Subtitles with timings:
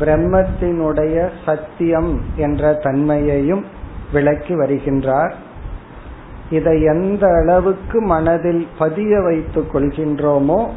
[0.00, 3.64] பிரம்மத்தினுடைய சத்தியம் என்ற தன்மையையும்
[4.12, 5.34] விளக்கி வருகின்றார்
[6.49, 10.67] இதை எந்த அளவுக்கு மனதில் பதிய வைத்துக் கொள்கின்றோமோ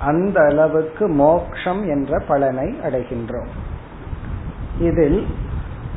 [0.00, 3.52] அந்த அளவுக்கு மோக்ஷம் என்ற பலனை அடைகின்றோம்.
[4.78, 5.26] இதில்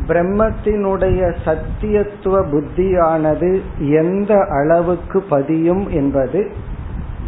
[0.08, 6.52] பிரம்மத்தினுடைய சத்தியத்துவ புத்தியானது எந்த அளவுக்கு பதியும் என்பது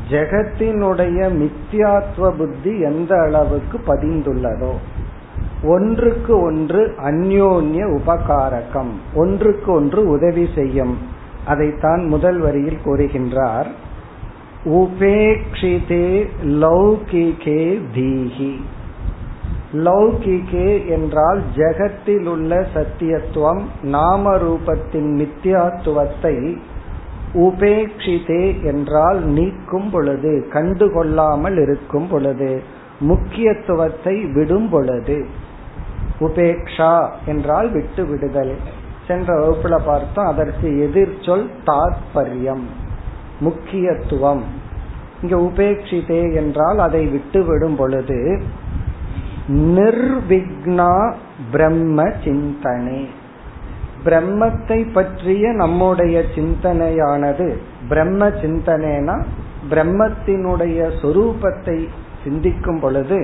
[0.09, 4.73] ஜெகத்தினுடைய மித்யாத்துவ புத்தி எந்த அளவுக்கு பதிந்துள்ளதோ
[5.63, 10.97] ஒன்றுக்கு ஒன்று அந்யோன்ய உபகாரகம் ஒன்றுக்கு ஒன்று உதவி செய்யும்
[11.45, 13.67] அதைத்தான் முதல் வரியில் கூறுகின்றார்.
[14.65, 18.61] உபேக்ஷிதே லௌகிகே தீஹி.
[19.73, 26.57] லௌகிகே என்றால் ஜெகத்தில் உள்ள சத்தியத்துவம் நாம ரூபத்தின் மித்தியாத்துவத்தை
[27.33, 32.63] உபேக்ஷிதே என்றால் நீக்கும் பொழுது கண்டுகொள்ளாமல் இருக்கும் பொழுது
[32.99, 35.25] முக்கியத்துவத்தை விடும் பொழுது.
[36.19, 38.55] உபேக்ஷா என்றால் விட்டு விடுதல்.
[39.07, 42.65] சென்ற வகுப்புல பார்த்தோம் அதற்கு எதிர்ச்சொல் தாத்பரியம்
[43.39, 44.43] முக்கியத்துவம்.
[45.21, 48.41] இங்க உபேட்சிதே என்றால் அதை விட்டுவிடும் பொழுது
[49.49, 51.13] நிர்விக்னா
[51.51, 53.07] பிரம்ம சிந்தனை.
[54.05, 57.47] பிரம்மத்தை பற்றிய நம்முடைய சிந்தனையானது
[57.89, 59.15] பிரம்ம சிந்தனைனா
[59.69, 61.77] பிரம்மத்தினுடைய சொரூபத்தை
[62.23, 63.19] சிந்திக்கும் பொழுது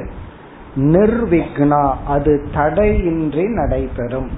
[0.76, 4.32] நிர்விக்னா அது தடையின்றி நடைபெறும்.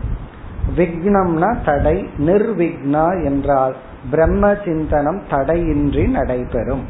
[0.77, 3.75] விக்னம்னா தடை நிர்விக்னா என்றால்
[4.11, 6.83] பிரம்ம சிந்தனம் தடையின்றி நடைபெறும்.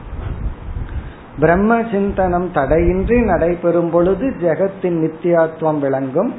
[1.39, 6.33] பிரம்ம சிந்தனம் தடையின்றி நடைபெறும் பொழுது ஜெகத்தின் நித்தியாத்துவம் விளங்கும்.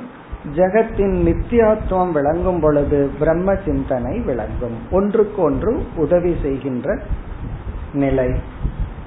[0.56, 4.76] ஜெகத்தின் நித்தியாத்துவம் விளங்கும் பொழுது பிரம்ம சிந்தனை விளங்கும்.
[4.90, 6.98] ஒன்றுக்கு ஒன்று உதவி செய்கின்ற
[7.92, 8.28] நிலை.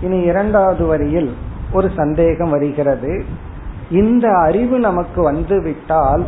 [0.01, 1.35] இனி இரண்டாவது வரியில்
[1.71, 3.23] ஒரு சந்தேகம் வருகிறது.
[3.89, 6.25] இந்த அறிவு நமக்கு வந்துவிட்டால்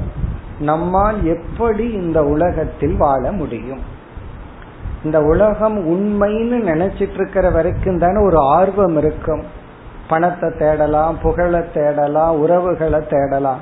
[0.60, 3.80] நம்மால் எப்படி இந்த உலகத்தில் வாழ முடியும்?
[5.04, 9.44] இந்த உலகம் உண்மைன்னு நினைச்சிட்டு இருக்கிற வரைக்கும் தானே ஒரு ஆர்வம் இருக்கும்.
[10.08, 13.60] பணத்தை தேடலாம் புகழை தேடலாம் உறவுகளை தேடலாம்.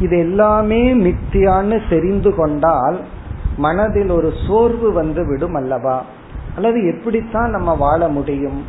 [0.00, 3.00] இது எல்லாமே மித்தியான்னு தெரிந்து கொண்டால்
[3.56, 6.04] மனதில் ஒரு சோர்வு வந்து விடும் அல்லவா?
[6.56, 8.64] அல்லது எப்படித்தான் நம்ம வாழ முடியும்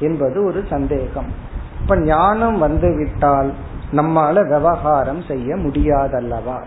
[0.00, 1.32] என்பது ஒரு சந்தேகம்.
[1.80, 3.52] இப்ப ஞானம் வந்து விட்டால்
[3.92, 6.62] நம்மால விவகாரம் செய்ய முடியாதல்லவா?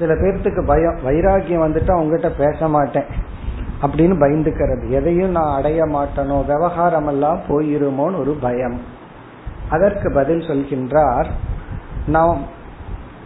[0.00, 3.08] சில பேர்த்துக்கு பயம் வைராகியம் வந்துட்டு அவங்ககிட்ட பேச மாட்டேன்
[3.82, 4.88] அப்படின்னு பயந்துக்கிறது.
[4.88, 8.78] எதையும் நான் அடைய மாட்டேனோ விவகாரம் எல்லாம் போயிருமோன்னு ஒரு பயம்.
[9.70, 11.28] அதற்கு பதில் சொல்கின்றார்
[12.06, 12.40] நாம்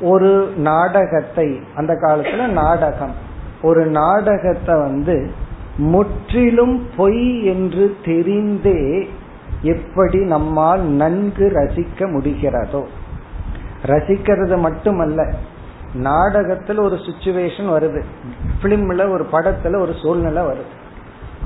[0.00, 3.14] ஒரு நாடகத்தை அந்த காலத்துல நாடகம்
[3.62, 5.30] ஒரு நாடகத்தை வந்து
[5.76, 9.08] முற்றிலும் பொய் என்று தெரிந்தே
[9.62, 12.82] எப்படி நம்மால் நன்கு ரசிக்க முடிகிறதோ.
[13.82, 15.22] ரசிக்கிறது மட்டுமல்ல
[16.02, 18.02] நாடகத்துல ஒரு சுச்சுவேஷன் வருது.
[18.62, 20.72] பிலிம்ல ஒரு படத்துல ஒரு சூழ்நிலை வருது.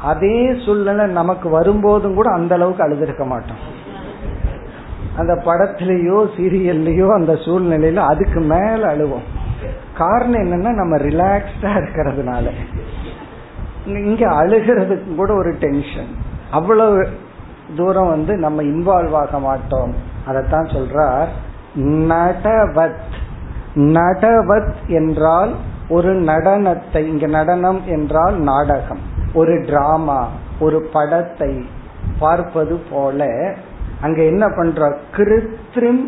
[0.03, 3.77] அதே சூழ்நிலை நமக்கு வரும்போதும் கூட அந்த அளவுக்கு அழுதுருக்க மாட்டோம்.
[5.17, 9.27] அந்த படத்திலேயோ சீரியல்லையோ அந்த சூழ்நிலையில அதுக்கு மேல அழுவோம்.
[9.95, 12.51] காரணம் என்னன்னா நம்ம ரிலாக்ஸ்டா இருக்கிறதுனால.
[13.87, 16.09] இங்க அழுகிறதுக்கு கூட ஒரு டென்ஷன்
[16.51, 17.09] அவ்வளவு
[17.77, 19.95] தூரம் வந்து நம்ம இன்வால்வ் ஆக மாட்டோம்.
[20.29, 21.27] அதத்தான் சொல்றார்
[21.81, 22.99] நடவத்
[23.79, 25.55] நடவத் என்றால்
[25.89, 28.99] ஒரு நடனத்தை இங்க நடனம் என்றால் நாடகம்.
[29.35, 30.29] ஒரு டிராமா
[30.61, 31.65] ஒரு படத்தை
[32.19, 33.55] பார்ப்பது போல
[34.01, 36.05] அங்க என்ன பண்ற கிருத்ரிம்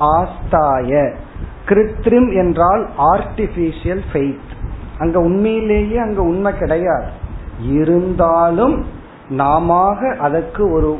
[0.00, 1.14] ஆஸ்தாய.
[1.68, 4.50] கிருத்ரிம் என்றால் ஆர்டிபிஷியல் ஃபெய்த்
[4.98, 7.06] அங்க உண்மையிலேயே அங்க உண்மை கிடையாது.
[7.70, 8.84] இருந்தாலும்
[9.28, 10.98] நாம அதற்கு ஒரு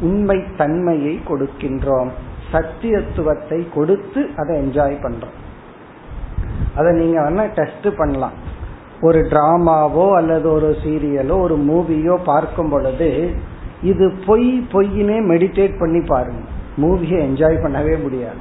[0.00, 2.08] உண்மை தன்மையை கொடுக்கின்றோம்.
[2.52, 5.36] சத்தியத்துவத்தை கொடுத்து அதை என்ஜாய் பண்றோம்.
[6.76, 8.36] அதை நீங்க வேணா டெஸ்ட் பண்ணலாம்.
[9.00, 13.10] ஒரு டிராமாவோ அல்லது ஒரு சீரியலோ ஒரு மூவியோ பார்க்கும் பொழுது
[13.82, 16.42] இது பொய் பொய்னே மெடிடேட் பண்ணி பாருங்க.
[16.76, 18.40] மூவியை என்ஜாய் பண்ணவே முடியாது.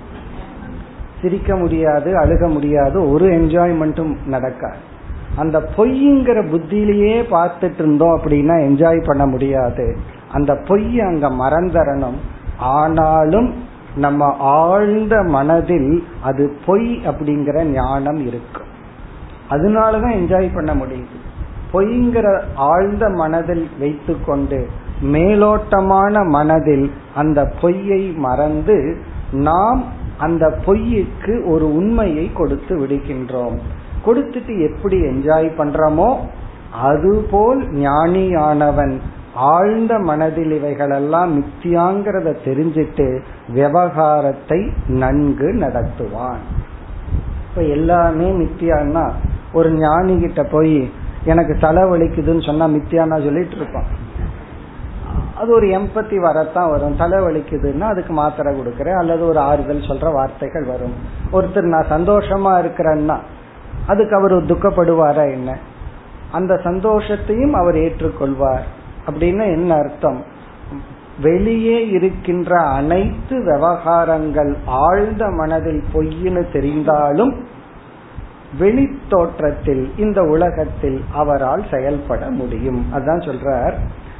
[1.21, 4.81] சிரிக்க முடியாது அழுக முடியாது ஒரு என்ஜாய்மெண்ட்டும் நடக்காது.
[5.35, 9.85] அந்த பொய்ங்கிற புத்தியிலேயே பார்த்துட்டு இருந்தோம் அப்படின்னா என்ஜாய் பண்ண முடியாது.
[10.31, 12.19] அந்த பொய் அங்க மறந்தரணும்
[12.57, 13.49] ஆனாலும்
[13.95, 18.67] நம்ம ஆழ்ந்த மனதில் அது பொய் அப்படிங்கிற ஞானம் இருக்கும்
[19.49, 21.17] அதனாலதான் என்ஜாய் பண்ண முடியுது.
[21.73, 24.67] பொய்ங்கிற ஆழ்ந்த மனதில் வைத்து கொண்டு
[25.01, 28.97] மேலோட்டமான மனதில் அந்த பொய்யை மறந்து
[29.31, 29.83] நாம்
[30.17, 33.57] அந்த பொய்யுக்கு ஒரு உண்மையை கொடுத்து விடுகின்றோம்.
[34.05, 36.17] கொடுத்துட்டு எப்படி என்ஜாய் பண்றோமோ
[36.81, 38.99] அதுபோல் ஞானியானவன்
[39.33, 46.43] ஆழ்ந்த மனதில் இவைகளெல்லாம் மித்தியாங்கிறத தெரிஞ்சிட்டு விவகாரத்தை நன்கு நடத்துவான்.
[47.49, 49.11] இப்ப எல்லாமே மித்தியான்னா
[49.53, 50.91] ஒரு ஞானி கிட்ட போய்
[51.25, 54.07] எனக்கு தலை வலிக்குதுன்னு சொன்னா மித்தியானா சொல்லிட்டு இருப்பான்.
[55.37, 56.99] அது ஒரு எம்பத்தி வரத்தான் வரும்.
[56.99, 58.97] தலைவலிக்குதுன்னா அதுக்கு மாத்திரை கொடுக்கறேன்.
[58.97, 60.93] அல்லது ஒரு ஆறுதல் சொல்ற வார்த்தைகள் வரும்.
[61.33, 63.17] ஒருத்தர் நான் சந்தோஷமா இருக்கிறேன்னா
[63.87, 65.57] அதுக்கு அவர் துக்கப்படுவாரா என்ன?
[66.31, 68.63] அந்த சந்தோஷத்தையும் அவர் ஏற்றுக்கொள்வார்.
[69.09, 70.23] அப்படின்னு என்ன அர்த்தம்?
[71.21, 77.35] வெளியே இருக்கின்ற அனைத்து விவகாரங்கள் ஆழ்ந்த மனதில் பொய்னு தெரிந்தாலும்
[78.59, 82.85] வெளி தோற்றத்தில் இந்த உலகத்தில் அவரால் செயல்பட முடியும்.
[82.93, 83.73] அதான் சொல்றார்.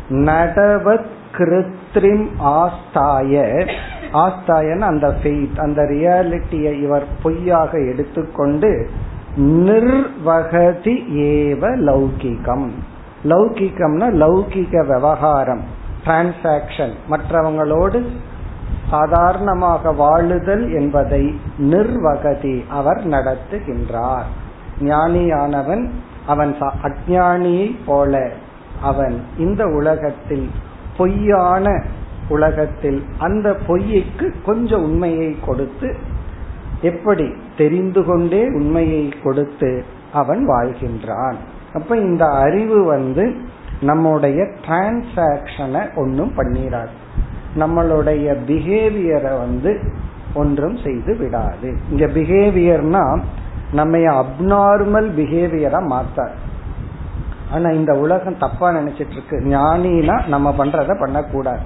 [0.10, 1.06] நடவத்
[1.38, 3.66] கிருத்ரிம் ஆஸ்தாய.
[4.14, 8.90] ஆஸ்தாயன் அந்த ஃபெய்த் அந்த ரியாலிட்டியை இவர் பொய்யாக எடுத்துக்கொண்டு
[9.38, 12.70] நிர்வகதி ஏவ லௌகிகம்.
[13.24, 15.62] லௌகிகம்னா லௌகிக விவகாரம்
[16.06, 18.06] டிரான்சாக்சன் மற்றவங்களோடு
[18.90, 24.30] சாதாரணமாக வாழுதல் என்பதை நிர்வகதி அவர் நடத்துகின்றார்.
[24.80, 25.90] ஞானியானவன்
[26.28, 28.32] அவன் அஜானியை போல
[28.82, 30.50] அவன் இந்த உலகத்தில்
[30.98, 31.84] பொய்யான
[32.30, 35.96] உலகத்தில் அந்த பொய்யைக்கு கொஞ்சம் உண்மையை கொடுத்து
[36.82, 39.84] எப்படி தெரிந்து கொண்டே உண்மையை கொடுத்து
[40.14, 41.36] அவன் வாழ்கின்றான்.
[41.74, 43.36] அப்ப இந்த அறிவு வந்து
[43.82, 46.96] நம்முடைய டிரான்சாக்சனை ஒன்றும் பண்ணிடாது
[47.58, 49.80] நம்மளுடைய பிஹேவியரை வந்து
[50.34, 51.78] ஒன்றும் செய்து விடாது.
[51.90, 53.20] இங்க பிஹேவியர்னா
[53.72, 56.38] நம்ம அப்நார்மல் பிஹேவியரா மாத்தாது.
[57.52, 61.60] ஆனா இந்த உலகம் தப்பா நினைச்சிட்டு இருக்கு ஞானினா நம்ம பண்றத பண்ணக்கூடாது.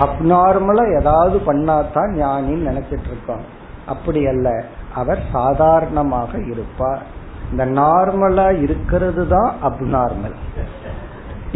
[0.00, 3.44] அப்நார்மலா ஏதாவது பண்ணாதான் ஞானின்னு நினைச்சிட்டு இருக்கோம்
[3.86, 4.64] அப்படி அல்ல.
[4.94, 7.02] அவர் சாதாரணமாக இருப்பார்.
[7.52, 10.36] இந்த நார்மலா இருக்கிறது தான் அப்நார்மல்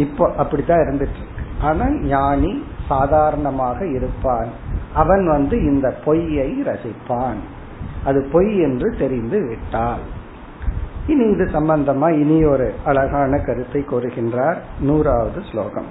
[0.05, 1.23] இப்போ அப்படித்தான் இருந்துட்டு
[1.67, 2.51] ஆனா ஞானி
[2.89, 4.49] சாதாரணமாக இருப்பான்.
[5.01, 7.39] அவன் வந்து இந்த பொய்யை ரசிப்பான்.
[8.07, 10.03] அது பொய் என்று தெரிந்து விட்டால்.
[11.11, 15.89] இனி இது சம்பந்தமா இனி ஒரு அழகான கருத்தை கூறுகின்றார் நூறாவது ஸ்லோகம்.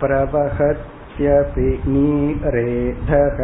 [0.00, 3.38] பிரபகத்யபி நீரேதக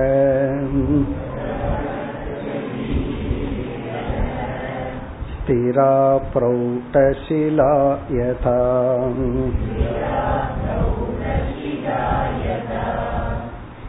[5.52, 5.94] स्थिरा
[6.34, 7.72] प्रौटशिला
[8.12, 8.58] यथा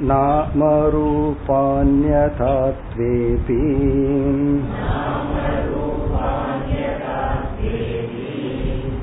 [0.03, 2.51] नामरूपान्यथा
[2.91, 3.57] त्वेऽपि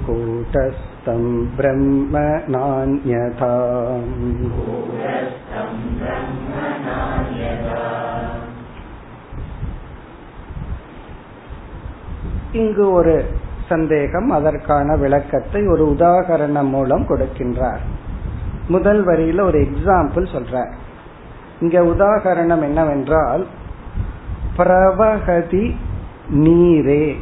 [0.05, 1.23] कूटस्थं
[1.57, 2.21] ब्रह्म
[2.55, 3.51] नान्यथा
[12.52, 13.24] இங்கு ஒரு
[13.68, 17.78] சந்தேகம் அதற்கான விளக்கத்தை ஒரு உதாகரணம் மூலம் கொடுக்கின்றார்.
[18.68, 20.72] முதல் வரியில ஒரு எக்ஸாம்பிள் சொல்ற
[21.60, 23.46] இங்க உதாகரணம் என்னவென்றால்
[24.56, 25.74] பிரவகதி
[26.30, 27.14] நீரே.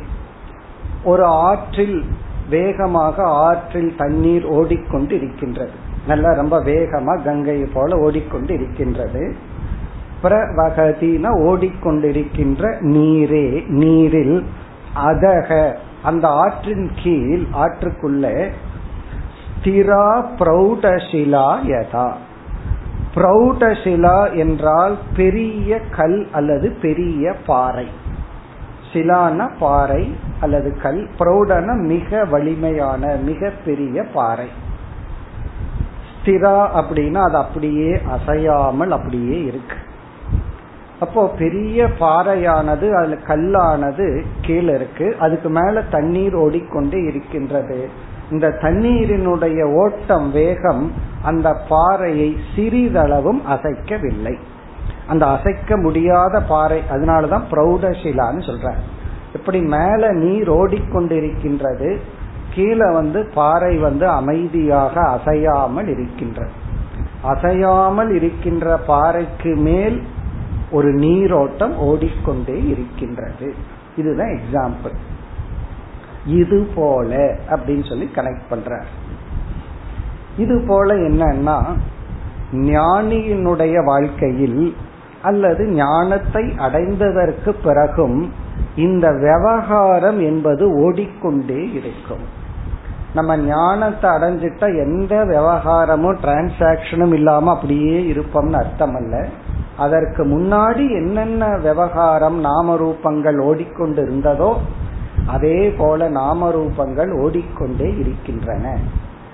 [1.04, 2.04] ஒரு ஆற்றில்
[2.50, 5.70] வேகமாக ஆற்றில் தண்ணீர் ஓடிக்கொண்டு இருக்கின்றது
[6.06, 9.34] நல்லா ரொம்ப வேகமா கங்கை போல ஓடிக்கொண்டு இருக்கின்றது
[10.22, 14.44] பிரவகதினா ஓடிக்கொண்டிருக்கின்ற நீரே நீரில்.
[14.94, 18.50] அதக அந்த ஆற்றின் கீழ் ஆற்றுக்குள்ள
[19.60, 22.12] ஸ்திரா பிரௌடசிலா யதா.
[23.14, 27.88] பிரௌடசிலா என்றால் பெரிய கல் அல்லது பெரிய பாறை.
[28.92, 34.48] சிலான பாறை அல்லது கல் பிரௌடன மிக வலிமையான மிக பெரிய பாறை.
[36.12, 39.76] ஸ்திரா அப்படின்னா அது அப்படியே அசையாமல் அப்படியே இருக்கு.
[41.00, 45.16] அப்போ பெரிய பாறையானது அதுல கல்லானது கீழே இருக்கு.
[45.18, 47.88] அதுக்கு மேல தண்ணீர் ஓடிக்கொண்டே இருக்கின்றது.
[48.30, 54.34] இந்த தண்ணீரினுடைய ஓட்டம் வேகம் அந்த பாறையை சிறிதளவும் அசைக்கவில்லை.
[55.06, 58.72] அந்த அசைக்க முடியாத பாறை அதனாலதான் பிரௌடசிலான்னு சொல்ற
[59.34, 61.96] இப்படி மேல நீர் ஓடிக்கொண்டிருக்கின்றது.
[62.54, 66.54] கீழே வந்து பாறை வந்து அமைதியாக அசையாமல் இருக்கின்றது.
[67.22, 69.98] அசையாமல் இருக்கின்ற பாறைக்கு மேல்
[70.70, 73.54] ஒரு நீரோட்டம் ஓடிக்கொண்டே இருக்கின்றது.
[73.96, 74.96] இதுதான் எக்ஸாம்பிள்
[76.26, 77.16] இது போல
[77.48, 78.84] அப்படின்னு சொல்லி கனெக்ட் பண்ற
[80.36, 81.76] இது போல என்னன்னா
[82.52, 84.74] ஞானியினுடைய வாழ்க்கையில்
[85.22, 88.32] அல்லது ஞானத்தை அடைந்ததற்கு பிறகும்
[88.76, 92.36] இந்த விவகாரம் என்பது ஓடிக்கொண்டே இருக்கும்.
[93.14, 99.28] நம்ம ஞானத்தை அடைஞ்சிட்டா எந்த விவகாரமும் டிரான்சாக்சனும் இல்லாம அப்படியே இருப்போம்னு அர்த்தம் அல்ல
[99.78, 104.50] அதற்கு முன்னாடி என்னென்ன விவகாரம் நாம ரூபங்கள் ஓடிக்கொண்டு இருந்ததோ
[105.26, 108.78] அதே போல நாம ரூபங்கள் ஓடிக்கொண்டே இருக்கின்றன.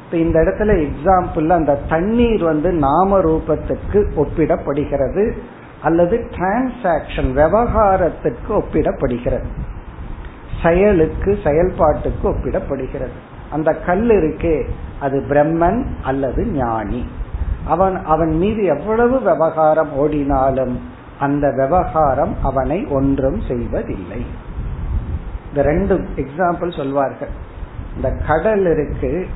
[0.04, 5.24] இப்ப இந்த இடத்துல எக்ஸாம்பிள் அந்த தண்ணீர் வந்து நாம ரூபத்துக்கு ஒப்பிடப்படுகிறது
[5.82, 9.48] அல்லது டிரான்சாக்சன் விவகாரத்துக்கு ஒப்பிடப்படுகிறது.
[10.62, 13.16] செயலுக்கு செயல்பாட்டுக்கு ஒப்பிடப்படுகிறது.
[13.52, 14.56] அந்த கல் இருக்கே
[15.00, 17.04] அது பிரம்மன் அல்லது ஞானி.
[17.66, 20.80] அவன் அவன் மீது எவ்வளவு விவகாரம் ஓடினாலும்
[21.20, 24.26] அந்த விவகாரம் அவனை ஒன்றும் செய்வதில்லை.
[25.48, 27.28] இந்த ரெண்டு எக்ஸாம்பிள் சொல்வார்கள்.
[27.96, 29.26] இந்த கடல் இருக்கு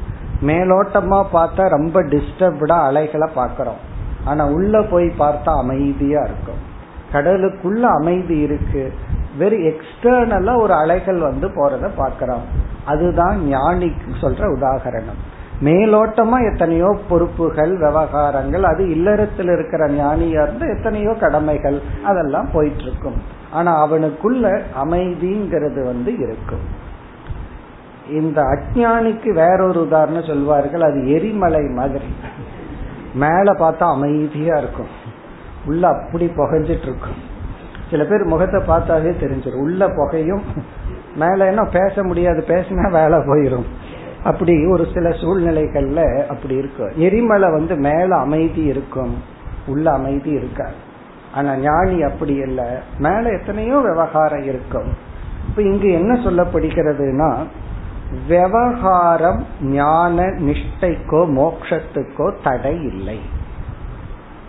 [0.41, 3.81] மேலோட்டமா பார்த்தா ரொம்ப டிஸ்டர்ப்டா அலைகளை பாக்கிறோம்
[4.25, 6.77] ஆனா உள்ள போய் பார்த்தா அமைதியா இருக்கும்.
[7.13, 8.93] கடலுக்குள்ள அமைதி இருக்கு.
[9.39, 12.47] வெறும் எக்ஸ்டர்னலா ஒரு அலைகள் வந்து போறத பாக்கிறோம்
[12.85, 15.28] அதுதான் ஞானிக்கு சொல்ற உதாகரணம்
[15.67, 23.19] மேலோட்டமா எத்தனையோ பொறுப்புகள் விவகாரங்கள் அது இல்லறத்தில் இருக்கிற ஞானியா இருந்து எத்தனையோ கடமைகள் அதெல்லாம் போயிட்டு இருக்கும்
[23.51, 24.45] ஆனா அவனுக்குள்ள
[24.83, 26.65] அமைதிங்கிறது வந்து இருக்கும்.
[28.11, 32.11] இந்த அஜானிக்கு வேறொரு உதாரணம் சொல்வார்கள் அது எரிமலை மாதிரி.
[33.15, 34.93] மேல பார்த்தா அமைதியா இருக்கும்.
[35.67, 37.19] உள்ள அப்படி புகைஞ்சிட்டு இருக்கும்
[37.91, 39.65] சில பேர் முகத்தை பார்த்தாலே தெரிஞ்சிடும்.
[39.67, 40.45] உள்ள புகையும்
[41.17, 43.69] மேல என்ன பேச முடியாது பேசினா வேலை போயிடும்
[44.25, 49.23] அப்படி ஒரு சில சூழ்நிலைகள்ல அப்படி இருக்கும் எரிமலை வந்து மேல அமைதி இருக்கும்
[49.67, 50.75] உள்ள அமைதி இருக்காது.
[51.35, 52.65] ஆனா ஞானி அப்படி இல்லை.
[52.99, 54.93] மேல எத்தனையோ விவகாரம் இருக்கும்.
[55.49, 57.37] இப்ப இங்கு என்ன சொல்லப்படுகிறதுனா
[58.29, 63.21] விவகாரம் ஞான நிஷ்டைக்கோ மோக்ஷத்துக்கோ தடை இல்லை.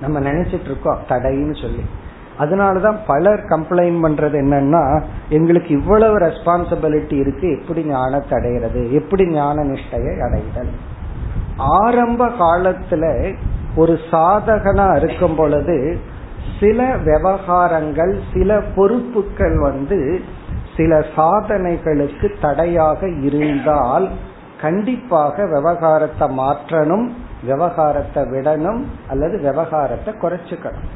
[0.01, 1.83] நம்ம நினைச்சிட்டு இருக்கோம் தடைன்னு சொல்லி.
[2.39, 4.84] அதனாலதான் பலர் கம்ப்ளைண்ட் பண்றது என்னன்னா
[5.29, 10.72] எங்களுக்கு இவ்வளவு ரெஸ்பான்சிபிலிட்டி இருக்கு எப்படி ஞானத்தை அடைகிறது எப்படி ஞான நிஷ்டையை அடைதல்.
[11.58, 13.36] ஆரம்ப காலத்துல
[13.75, 15.77] ஒரு சாதகனா இருக்கும் பொழுது
[16.60, 20.00] சில விவகாரங்கள் சில பொறுப்புகள் வந்து
[20.77, 24.08] சில சாதனைகளுக்கு தடையாக இருந்தால்
[24.62, 27.05] கண்டிப்பாக விவகாரத்தை மாற்றணும்
[27.43, 30.89] விவகாரத்தை விடணும் அல்லது விவகாரத்தை குறைச்சுக்கணும்.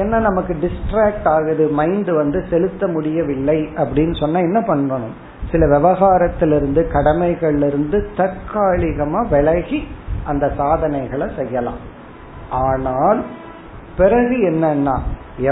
[0.00, 5.16] என்ன நமக்கு டிஸ்ட்ராக்ட் ஆகுது மைண்ட் வந்து செலுத்த முடியவில்லை அப்படின்னு சொன்னா என்ன பண்ணணும்?
[5.50, 9.80] சில விவகாரத்திலிருந்து கடமைகளிலிருந்து தற்காலிகமா விலகி
[10.24, 11.82] அந்த சாதனைகளை செய்யலாம்.
[12.66, 13.20] ஆனால்
[13.96, 14.96] பிறகு என்னன்னா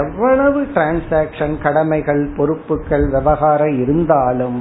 [0.01, 4.59] எவ்வளவு டிரான்சாக்சன் கடமைகள் பொறுப்புகள் விவகாரம் இருந்தாலும்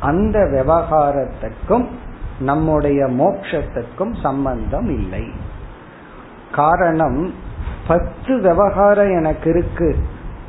[0.00, 1.86] அந்த விவகாரத்துக்கும்
[2.40, 5.24] நம்முடைய மோட்சத்துக்கும் சம்பந்தம் இல்லை.
[6.52, 7.20] காரணம்
[7.86, 9.96] பத்து விவகாரம் எனக்கு இருக்கு.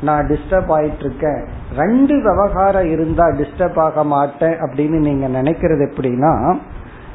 [0.02, 6.60] நான் டிஸ்டர்ப் ஆயிட்டு இருக்கேன் ரெண்டு விவகாரம் இருந்தா டிஸ்டர்ப் ஆக மாட்டேன் அப்படின்னு நீங்க நினைக்கிறது எப்படின்னா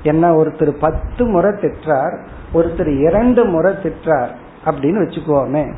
[0.02, 2.18] என்ன ஒருத்தர் பத்து முறை திட்டார்
[2.54, 4.28] ஒருத்தர் இரண்டு முறை திட்டார்
[4.64, 5.72] அப்படின்னு வச்சுக்கோமே.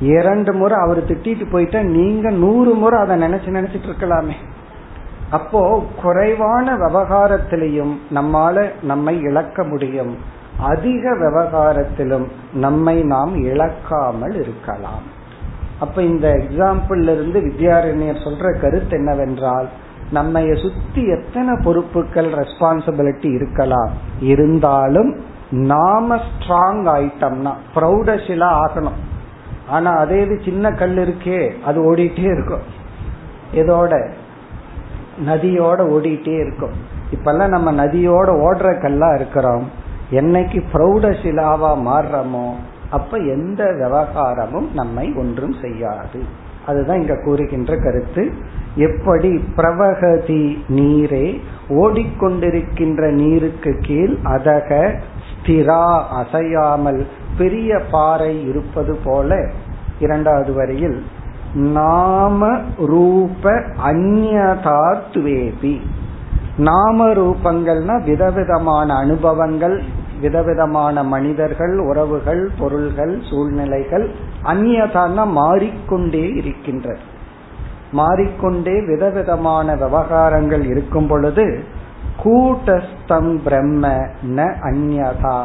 [0.00, 4.34] இரண்டு முறை அவர் திட்டிட்டு போயிட்டா நீங்க நூறு முறை அதை நினைச்சு நினைச்சிட்டு இருக்கலாமே.
[5.30, 10.16] அப்போ குறைவான விவகாரத்திலையும் நம்மால நம்மை இழக்க முடியும்.
[10.58, 15.02] அதிக விவகாரத்திலும் நம்மை நாம் இழக்காமல் இருக்கலாம்.
[15.80, 19.68] அப்ப இந்த எக்ஸாம்பிள்ல இருந்து வித்யாரண்யர் சொல்ற கருத்து என்னவென்றால்
[20.10, 23.90] நம்ம சுத்தி எத்தனை பொறுப்புகள் ரெஸ்பான்சிபிலிட்டி இருக்கலாம்.
[24.20, 28.98] இருந்தாலும் நாம ஸ்ட்ராங் ஆயிட்டோம்னா ப்ரௌடஷிலா ஆகணும்.
[29.68, 32.60] ஆனா அதே இது சின்ன கல் இருக்கே அது ஓடிட்டே இருக்கும்.
[33.54, 34.10] இதோட
[35.26, 36.70] நதியோட ஓடிட்டே இருக்கும்.
[37.14, 39.86] இப்பெல்லாம் நம்ம நதியோட ஓடுற கல்லா இருக்கிறோம்.
[40.10, 42.48] என்னைக்கு பிரௌடசிலாவா மாறுறோமோ
[42.90, 46.20] அப்ப எந்த விவகாரமும் நம்மை ஒன்றும் செய்யாது.
[46.66, 48.32] அதுதான் இங்க கூறுகின்ற கருத்து.
[48.76, 54.94] எப்படி பிரவகதி நீரே ஓடிக்கொண்டிருக்கின்ற நீருக்கு கீழ் அதக
[55.28, 57.06] ஸ்திரா அசையாமல்
[57.38, 59.50] பெரிய பாறை இருப்பது போல
[60.00, 61.02] இரண்டாவது வரியில்
[61.54, 63.50] நாம ரூப
[63.84, 65.80] அந்நதாத்வேபி
[66.66, 69.76] நாம ரூபங்கள்னா விதவிதமான அனுபவங்கள்
[70.20, 74.06] விதவிதமான மனிதர்கள் உறவுகள் பொருள்கள் சூழ்நிலைகள்
[74.42, 76.96] அந்நியதான மாறிக்கொண்டே இருக்கின்ற
[77.92, 81.44] மாறிக்கொண்டே விதவிதமான விவகாரங்கள் இருக்கும் பொழுது
[82.22, 83.92] கூட்டஸ்தம் பிரம்ம
[84.36, 85.38] ந அந்யதா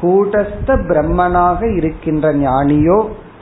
[0.00, 2.98] கூட்டஸ்த பிரம்மனாக இருக்கின்ற ஞானியோ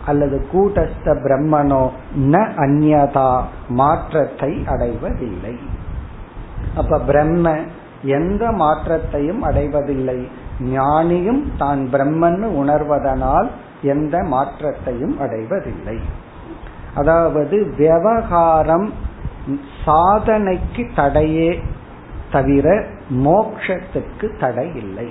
[0.06, 1.84] அல்லது கூட்டஸ்த பிரம்மனோ
[2.26, 3.30] ந அந்யதா
[3.68, 5.54] மாற்றத்தை அடைவதில்லை.
[6.76, 7.56] அப்ப பிரம்ம
[8.18, 10.18] எந்த மாற்றத்தையும் அடைவதில்லை.
[10.74, 13.48] ஞானியும் தான் பிரம்மன் உணர்வதனால்
[13.82, 15.96] எந்த மாற்றத்தையும் அடைவதில்லை.
[16.94, 18.88] அதாவது விவகாரம்
[19.84, 21.50] சாதனைக்கு தடையே
[22.30, 22.66] தவிர
[23.24, 25.08] மோக்ஷத்துக்கு தடை இல்லை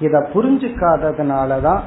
[0.00, 1.82] இத புரிஞ்சுக்காததுனாலதான்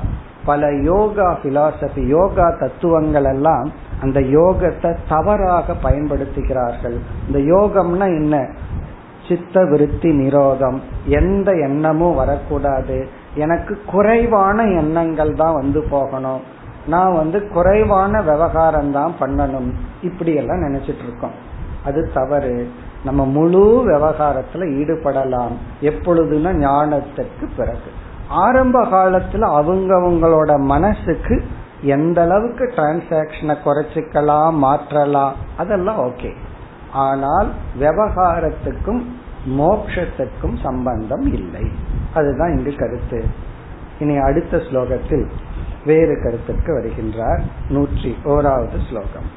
[0.46, 3.68] பல யோகா பிலாசபி யோகா தத்துவங்கள் எல்லாம்
[4.02, 6.98] அந்த யோகத்தை தவறாக பயன்படுத்துகிறார்கள்.
[7.28, 8.36] இந்த யோகம்னா என்ன?
[9.28, 10.80] சித்த விருத்தி நிரோதம்.
[11.06, 13.08] எந்த எண்ணமும் வரக்கூடாது.
[13.36, 16.40] எனக்கு குறைவான எண்ணங்கள் தான் வந்து போகணும்.
[16.88, 19.74] நான் வந்து குறைவான விவகாரம் தான் பண்ணணும்.
[20.02, 21.32] இப்படி எல்லாம் நினைச்சிட்டு இருக்கோம்
[21.86, 22.70] அது தவறு.
[23.06, 25.54] நம்ம முழு விவகாரத்துல ஈடுபடலாம்.
[25.82, 27.92] எப்பொழுதுனா ஞானத்திற்கு பிறகு.
[28.28, 31.44] ஆரம்ப காலத்துல அவங்கவங்களோட மனசுக்கு
[31.82, 36.34] எந்த அளவுக்கு டிரான்சாக்சனை குறைச்சிக்கலாம் மாற்றலாம் அதெல்லாம் ஓகே
[37.05, 37.49] ஆனால்
[37.79, 39.03] விவகாரத்துக்கும்
[39.59, 41.65] மோக்ஷத்துக்கும் சம்பந்தம் இல்லை
[42.15, 43.21] அதுதான் இங்கு கருத்து
[43.99, 45.27] இனி அடுத்த ஸ்லோகத்தில்
[45.85, 49.29] வேறு கருத்துக்கு வருகின்றார் நூற்றி ஓராவது ஸ்லோகம்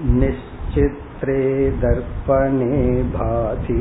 [0.00, 1.40] निश्चित्रे
[1.80, 2.76] दर्पणे
[3.12, 3.78] भाति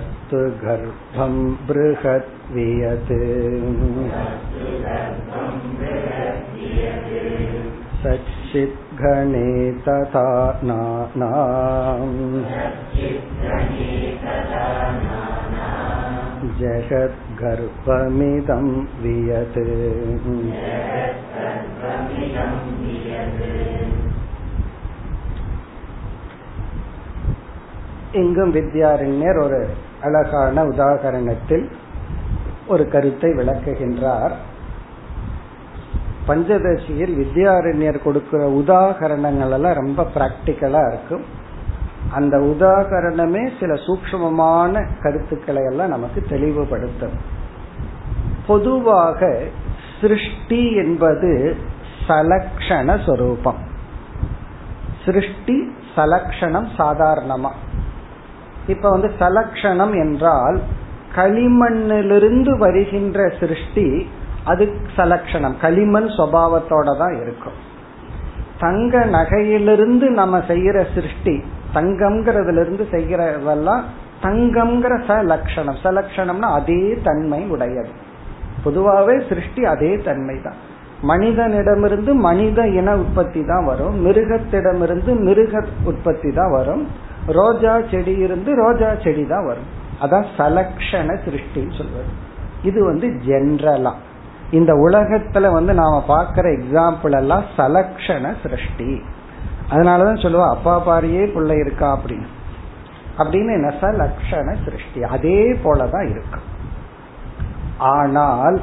[0.00, 1.34] वस्तुगर्भं
[1.68, 3.12] बृहत् वियत्
[8.02, 9.50] सच्चिद्घणे
[9.86, 10.26] तथा
[10.68, 12.18] नानाम्
[17.40, 18.66] जगद्गर्भमिदं
[19.02, 19.60] वियत्
[28.20, 29.58] இங்கும் வித்யாரண்யர் ஒரு
[30.02, 31.64] அழகான உதாகரணத்தில்
[32.73, 34.35] ஒரு கருத்தை விளக்குகின்றார்.
[36.27, 41.25] பஞ்சதசியில் வித்யாரண்யர் கொடுக்கிற உதாகரணங்கள் எல்லாம் ரொம்ப பிராக்டிக்கலா இருக்கும்
[42.11, 47.17] அந்த உதாகரணமே சில சூக்மமான கருத்துக்களை எல்லாம் நமக்கு தெளிவுபடுத்தும்.
[48.47, 49.19] பொதுவாக
[50.01, 51.55] சிருஷ்டி என்பது
[52.07, 53.61] சலக்ஷண சொரூபம்.
[55.05, 55.57] சிருஷ்டி
[55.95, 57.51] சலக்ஷணம் சாதாரணமா.
[58.67, 60.57] இப்ப வந்து சலக்ஷணம் என்றால்
[61.15, 64.09] களிமண்ணிலிருந்து வருகின்ற சிருஷ்டி
[64.43, 65.55] அது சலக்ஷணம்.
[65.61, 67.53] களிமண் சுவாவத்தோட தான் இருக்கும்.
[68.59, 73.83] தங்க நகையிலிருந்து நம்ம செய்யற சிருஷ்டி தங்கம்ங்கிறதுல இருந்து செய்கிறதெல்லாம்
[74.23, 75.79] தங்கம்ங்கிற சலக்ஷணம்.
[75.83, 77.89] சலக்ஷணம்னா அதே தன்மை உடையது.
[78.63, 80.55] பொதுவாகவே சிருஷ்டி அதே தன்மை தான்.
[81.01, 84.05] மனிதனிடமிருந்து மனித இன உற்பத்தி தான் வரும்.
[84.05, 86.87] மிருகத்திடமிருந்து மிருக உற்பத்தி தான் வரும்.
[87.27, 89.81] ரோஜா செடி இருந்து ரோஜா செடி தான் வரும்.
[90.03, 92.31] அதான் சலக்ஷண சிருஷ்டின்னு சொல்வது
[92.63, 93.93] இது வந்து ஜென்ரலா
[94.51, 99.01] இந்த உலகத்துல வந்து நாம பாக்குற எக்ஸாம்பிள் எல்லாம் சலக்ஷண சிருஷ்டி.
[99.69, 102.25] அதனாலதான் சொல்லுவா அப்பா பாரியே பிள்ளை இருக்கா அப்படின்னு.
[103.17, 103.73] அப்படின்னு என்ன?
[103.81, 105.03] சலக்ஷண சிருஷ்டி.
[105.03, 106.41] அதே போலதான் இருக்கும்
[107.77, 108.61] ஆனால்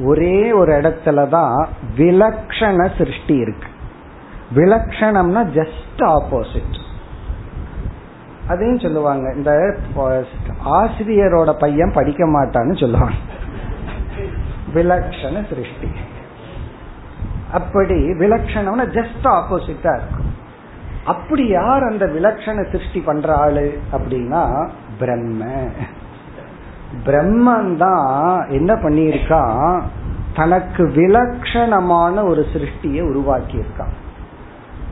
[0.00, 3.68] ஒரே ஒரு இடத்துலதான் விலக்ஷண சிருஷ்டி இருக்கு.
[4.54, 6.88] விலக்ஷணம்னா ஜஸ்ட் ஆப்போசிட்
[8.52, 9.26] அதையும் சொல்லுவாங்க.
[9.38, 9.52] இந்த
[10.78, 13.18] ஆசிரியரோட பையன் படிக்க மாட்டான்னு சொல்லுவாங்க.
[14.74, 15.90] விலக்ஷண சிருஷ்டி
[17.58, 20.28] அப்படி விலக்ஷணம்னா ஜஸ்ட் ஆப்போசிட்டா இருக்கும்.
[21.12, 24.42] அப்படி யார் அந்த விலக்ஷண சிருஷ்டி பண்ற ஆளு அப்படின்னா
[25.00, 25.42] பிரம்ம.
[27.06, 28.06] பிரம்மன் தான்
[28.58, 29.74] என்ன பண்ணியிருக்கான்?
[30.38, 33.94] தனக்கு விலக்ஷணமான ஒரு சிருஷ்டியை உருவாக்கி இருக்கான்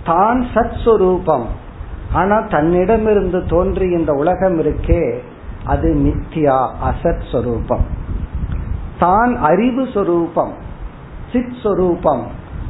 [0.04, 1.46] தான் சத் சுரூபம்
[2.12, 5.18] ஆனா தன்னிடமிருந்து தோன்றி இந்த உலகம் இருக்கே
[5.64, 7.86] அது நித்யா அசத் சொரூபம்.
[8.98, 10.52] தான் அறிவு சொரூபம்
[11.32, 12.26] சித் சொரூபம்.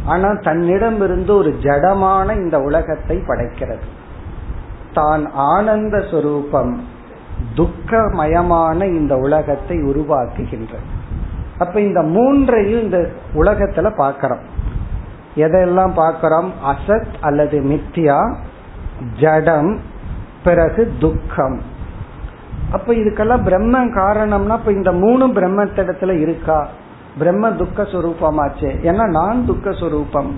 [0.07, 3.87] ஆனா தன்னிடமிருந்து ஒரு ஜடமான இந்த உலகத்தை படைக்கிறது.
[4.95, 6.85] தான் ஆனந்த சொரூபம்
[7.55, 10.87] துக்கமயமான இந்த உலகத்தை உருவாக்குகின்றது.
[11.59, 14.45] அப்ப இந்த மூன்றையும் இந்த உலகத்துல பாக்கிறோம்
[15.37, 16.53] எதெல்லாம் பார்க்கிறோம்?
[16.67, 18.35] அசத் அல்லது மித்தியா
[19.21, 19.81] ஜடம்
[20.45, 21.61] பிறகு துக்கம்.
[22.73, 26.69] அப்ப இதுக்கெல்லாம் பிரம்ம காரணம்னா இப்ப இந்த மூணு பிரம்மத்திடத்துல இருக்கா?
[27.19, 28.71] பிரம்ம துக்க சுரூபமாச்சே.
[28.83, 30.31] ஏன்னா நான் துக்க சுரூபம்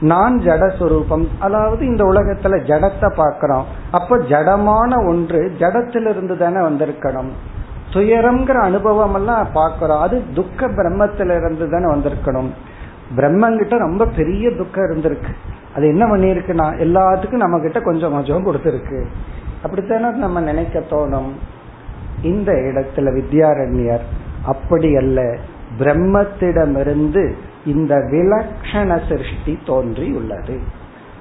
[0.00, 7.28] நான் ஜடஸ்வரூபம் அதாவது இந்த உலகத்துல ஜடத்தை பாக்கிறோம் அப்ப ஜடமான ஒன்று ஜடத்திலிருந்து தானே வந்திருக்கணும்.
[7.92, 12.50] துயரம்ங்கிற அனுபவம் எல்லாம் பாக்கிறோம் அது துக்க பிரம்மத்திலிருந்து தானே வந்திருக்கணும்.
[13.16, 15.32] பிரம்மங்கிட்ட ரொம்ப பெரிய துக்கம் இருந்திருக்கு.
[15.74, 19.04] அது என்ன பண்ணிருக்குன்னா எல்லாத்துக்கும் நம்ம கிட்ட கொஞ்சம் கொஞ்சம் கொடுத்துருக்கு.
[19.62, 21.30] அப்படித்தானே நம்ம நினைக்க தோணும்?
[22.22, 24.06] இந்த இடத்துல வித்யாரண்யர்
[24.44, 25.36] அப்படி அல்ல.
[25.78, 27.32] பிரம்மத்திடமிருந்து
[27.66, 30.58] இந்த விலக்ஷண சிருஷ்டி தோன்றி உள்ளது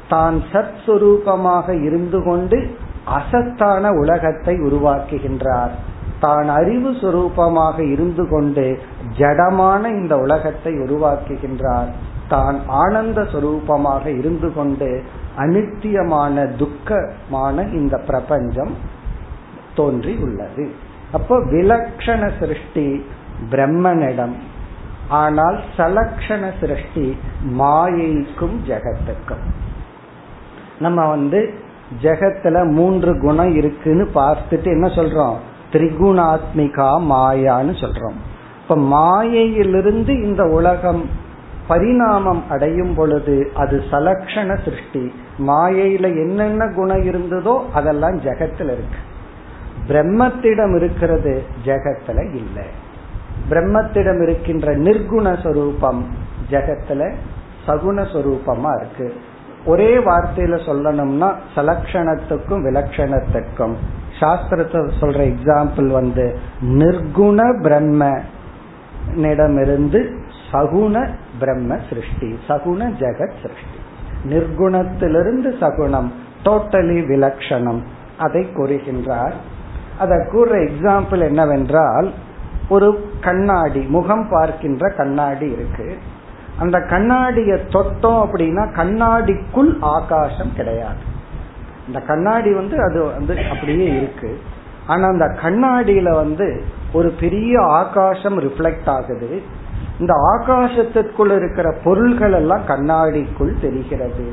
[0.09, 2.75] தான் சத் சுரூபமாக இருந்து கொண்டு
[3.05, 5.75] அசத்தான உலகத்தை உருவாக்குகின்றார்.
[6.23, 8.65] தான் அறிவு சுரூபமாக இருந்து கொண்டு
[9.19, 11.91] ஜடமான இந்த உலகத்தை உருவாக்குகின்றார்.
[12.33, 14.89] தான் ஆனந்த சுரூபமாக இருந்து கொண்டு
[15.43, 18.73] அனித்தியமான துக்கமான இந்த பிரபஞ்சம்
[19.75, 20.65] தோன்றி உள்ளது.
[21.17, 22.87] அப்போ விலக்ஷண சிருஷ்டி
[23.51, 24.35] பிரம்மனிடம்.
[25.21, 27.05] ஆனால் சலக்ஷண சிருஷ்டி
[27.59, 29.45] மாயைக்கும் ஜெகத்துக்கும்.
[30.79, 31.39] நம்ம வந்து
[32.03, 35.37] ஜெகத்துல மூன்று குணம் இருக்குன்னு பார்த்துட்டு என்ன சொல்றோம்?
[35.71, 38.19] திரிகுணாத்மிகா மாயான்னு சொல்றோம்.
[38.61, 41.09] இப்ப மாயையிலிருந்து இந்த உலகம்
[41.67, 45.13] பரிணாமம் அடையும் பொழுது அது சலக்ஷண சிருஷ்டி.
[45.39, 48.99] மாயையில என்னென்ன குணம் இருந்ததோ அதெல்லாம் ஜெகத்துல இருக்கு.
[49.87, 52.65] பிரம்மத்திடம் இருக்கிறது ஜெகத்துல இல்லை.
[53.49, 56.07] பிரம்மத்திடம் இருக்கின்ற நிர்குண சொரூபம்
[56.49, 57.13] ஜெகத்துல
[57.67, 59.15] சகுண சொரூபமா இருக்கு.
[59.65, 63.75] ஒரே வார்த்தையில சொல்லணும்னா சலக்ஷணத்துக்கும் விலக்ஷணத்துக்கும்
[64.21, 70.19] சாஸ்திரத்தை சொல்ற எக்ஸாம்பிள் வந்து நிர்குண பிரம்மனிடமிருந்து
[70.51, 73.77] சகுண பிரம்ம சிருஷ்டி சகுண ஜெகத் சிருஷ்டி.
[74.29, 76.11] நிர்குணத்திலிருந்து சகுணம்
[76.43, 77.79] டோட்டலி விலக்ஷணம்.
[78.17, 79.33] அதை கூறுகின்றார்.
[79.99, 82.13] அதை கூற எக்ஸாம்பிள் என்னவென்றால்
[82.69, 85.97] ஒரு கண்ணாடி முகம் பார்க்கின்ற கண்ணாடி இருக்கு.
[86.59, 91.09] அந்த கண்ணாடியை தொட்டோம் அப்படின்னா கண்ணாடிக்குள் ஆகாசம் கிடையாது.
[91.87, 94.39] இந்த கண்ணாடி வந்து அது வந்து அப்படியே இருக்கு.
[94.87, 96.63] ஆனா அந்த கண்ணாடியில வந்து
[96.93, 99.41] ஒரு பெரிய ஆகாசம் ரிஃப்ளெக்ட் ஆகுது.
[99.99, 104.27] இந்த ஆகாசத்திற்குள் இருக்கிற பொருள்கள் எல்லாம் கண்ணாடிக்குள் தெரிகிறது.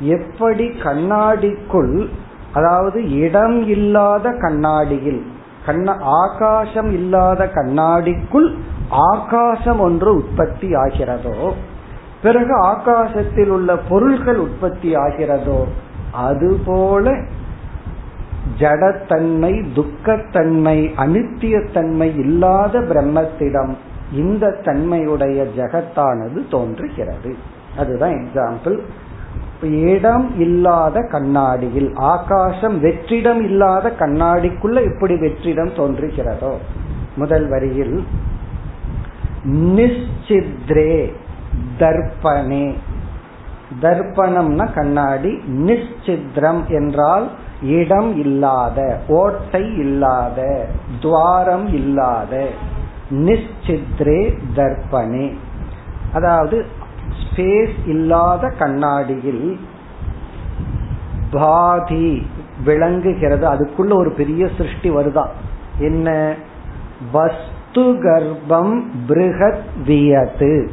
[0.00, 2.08] எப்படி கண்ணாடிக்குள்
[2.52, 5.22] அதாவது இடம் இல்லாத கண்ணாடியில்
[5.66, 8.48] கண்ண ஆகாசம் இல்லாத கண்ணாடிக்குள்
[8.88, 11.52] ஆகாசம் ஒன்று உற்பத்தி ஆகிறதோ
[12.22, 15.58] பிறகு ஆகாசத்தில் உள்ள பொருள்கள் உற்பத்தி ஆகிறதோ
[16.14, 17.10] அதுபோல
[18.58, 23.74] ஜடத்தன்மை துக்கத்தன்மை அனித்தியத்தன்மை இல்லாத பிரம்மத்திடம்
[24.12, 27.36] இந்த தன்மையுடைய ஜெகத்தானது தோன்றுகிறது.
[27.76, 28.78] அதுதான் எக்ஸாம்பிள்
[29.62, 36.52] இடம் இல்லாத கண்ணாடியில் ஆகாசம் வெற்றிடம் இல்லாத கண்ணாடிக்குள்ள எப்படி வெற்றிடம் தோன்றுகிறதோ?
[37.16, 38.04] முதல் வரியில்
[39.44, 41.12] நிச்சித்ரே
[41.78, 42.74] தர்ப்பணே
[43.82, 47.30] தர்ப்பணம்னா கண்ணாடி நிச்சித்ரம் என்றால்
[47.62, 50.66] இடம் இல்லாத ஓட்டை இல்லாத
[51.00, 52.48] துவாரம் இல்லாத
[53.10, 55.34] நிச்சித்ரே தர்ப்பணே.
[56.12, 56.66] அதாவது
[57.22, 59.58] ஸ்பேஸ் இல்லாத கண்ணாடியில்
[61.30, 62.26] பாதி
[62.64, 63.48] விளங்குகிறது.
[63.48, 65.30] அதுக்குள்ள ஒரு பெரிய சிருஷ்டி வருதான்
[65.78, 66.34] என்ன?
[67.12, 67.42] வஸ்து
[67.74, 70.70] கர்ப்பம் பிருகத் வியத்து.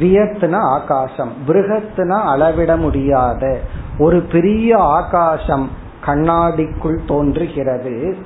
[0.00, 3.58] வியத்துனா ஆகாசம் விருகத்துனா அளவிட முடியாத
[3.98, 5.70] ஒரு பெரிய ஆகாசம்
[6.06, 8.16] கண்ணாடிக்குள் தோன்றுகிறது.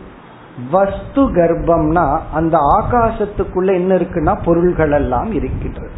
[0.70, 5.90] வஸ்து கர்ப்பம்னா அந்த ஆகாசத்துக்குள்ள என்ன இருக்குன்னா பொருள்கள் எல்லாம் இருக்கின்றது.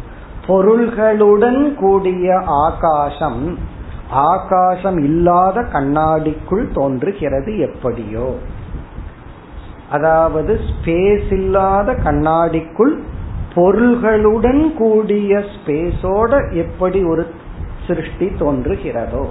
[0.47, 3.43] பொருள்களுடன் கூடிய ஆகாசம்
[4.11, 8.37] ஆகாசம் இல்லாத கண்ணாடிக்குள் தோன்றுகிறது எப்படியோ.
[9.91, 12.93] அதாவது ஸ்பேஸ் இல்லாத கண்ணாடிக்குள்
[13.55, 17.27] பொருள்களுடன் கூடிய ஸ்பேஸோட எப்படி ஒரு
[17.87, 19.27] சிருஷ்டி தோன்றுகிறதோ.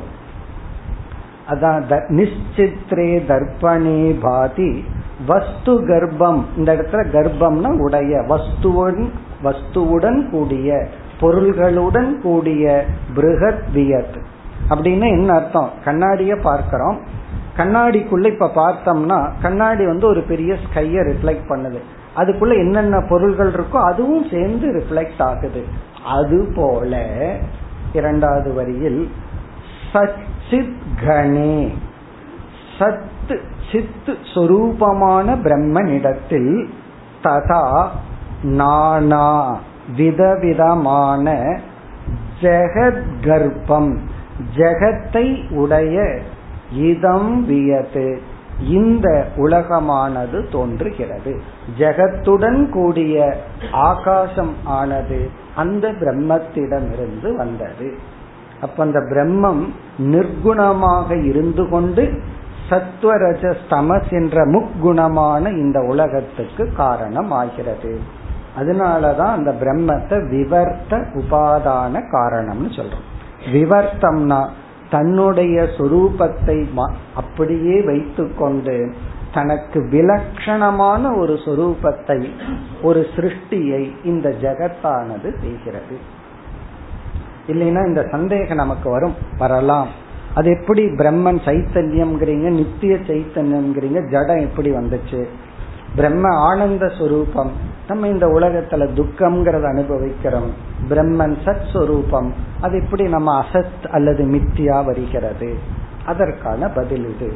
[1.49, 4.85] அதான் நிச்சித்ரே தர்ப்பணே பாதி
[5.27, 6.43] வஸ்து கர்ப்பம்.
[6.57, 9.11] இந்த இடத்துல கர்ப்பம்னா உடைய வஸ்துவன்
[9.45, 10.89] வஸ்துவுடன் கூடிய
[11.21, 14.19] பொருள்களுடன் கூடிய பிருகத் வியத்.
[14.71, 15.71] அப்படின்னு என்ன அர்த்தம்?
[15.85, 17.01] கண்ணாடிய பார்க்கிறோம்.
[17.57, 21.79] கண்ணாடிக்குள்ள இப்ப பார்த்தோம்னா கண்ணாடி வந்து ஒரு பெரிய ஸ்கைய ரிஃப்ளெக்ட் பண்ணுது.
[22.19, 25.65] அதுக்குள்ள என்னென்ன பொருள்கள் இருக்கோ அதுவும் சேர்ந்து ரிஃப்ளெக்ட் ஆகுது.
[26.05, 27.03] அது போல
[27.93, 29.11] இரண்டாவது வரியில்
[29.93, 31.69] சச்சித் கணே.
[32.79, 33.41] சத்து
[33.73, 36.69] சித் சொரூபமான பிரம்மனிடத்தில்
[37.23, 37.89] ததா
[38.43, 39.59] நானா
[39.97, 41.35] விதவிதமான
[42.41, 43.99] ஜெகத் கர்ப்பம்.
[44.57, 46.19] ஜெகத்தை உடைய
[46.73, 48.23] இதம் வியது
[48.67, 51.41] இந்த உலகமானது தோன்றுகிறது.
[51.79, 53.37] ஜெகத்துடன் கூடிய
[53.73, 57.99] ஆகாசம் ஆனது அந்த பிரம்மத்திடமிருந்து வந்தது.
[58.61, 59.69] அப்ப அந்த பிரம்மம்
[59.99, 62.23] நிர்குணமாக இருந்து கொண்டு
[62.71, 67.99] சத்வரஜ ஸ்தமஸ் என்ற முக்குணமான இந்த உலகத்துக்கு காரணம் ஆகிறது
[68.59, 73.07] அதனாலதான் அந்த பிரம்மத்தை விவர்த்த உபாதான காரணம்னு சொல்றோம்.
[73.53, 74.49] விவர்த்தம்னா
[74.91, 76.59] தன்னுடைய சொரூபத்தை
[77.15, 78.95] அப்படியே வைத்துக்கொண்டு
[79.35, 82.29] தனக்கு விலட்சணமான ஒரு சொரூபத்தை
[82.83, 85.97] ஒரு சிருஷ்டியை இந்த ஜெகத்தானது செய்கிறது.
[87.47, 89.89] இல்லைன்னா இந்த சந்தேகம் நமக்கு வரும் வரலாம்.
[90.35, 95.21] அது எப்படி பிரம்மன் சைத்தன்யம்ங்கிறீங்க நித்திய சைத்தன்யம்ங்கிறீங்க ஜடம் எப்படி வந்துச்சு?
[95.97, 97.51] பிரம்ம ஆனந்த சுரூபம்.
[97.89, 100.53] நம்ம இந்த உலகத்துல துக்கம்ங்கிறத அனுபவிக்கிறோம்.
[100.89, 102.31] பிரம்மன் சத் சுரூபம்.
[102.61, 105.55] அது எப்படி நம்ம அசத் அல்லது மித்தியா வருகிறது?
[106.07, 107.33] அதற்கான பதில் இது.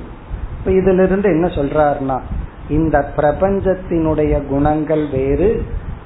[0.59, 2.21] இப்ப இதிலிருந்து என்ன சொல்றாருன்னா
[2.69, 5.62] இந்த பிரபஞ்சத்தினுடைய குணங்கள் வேறு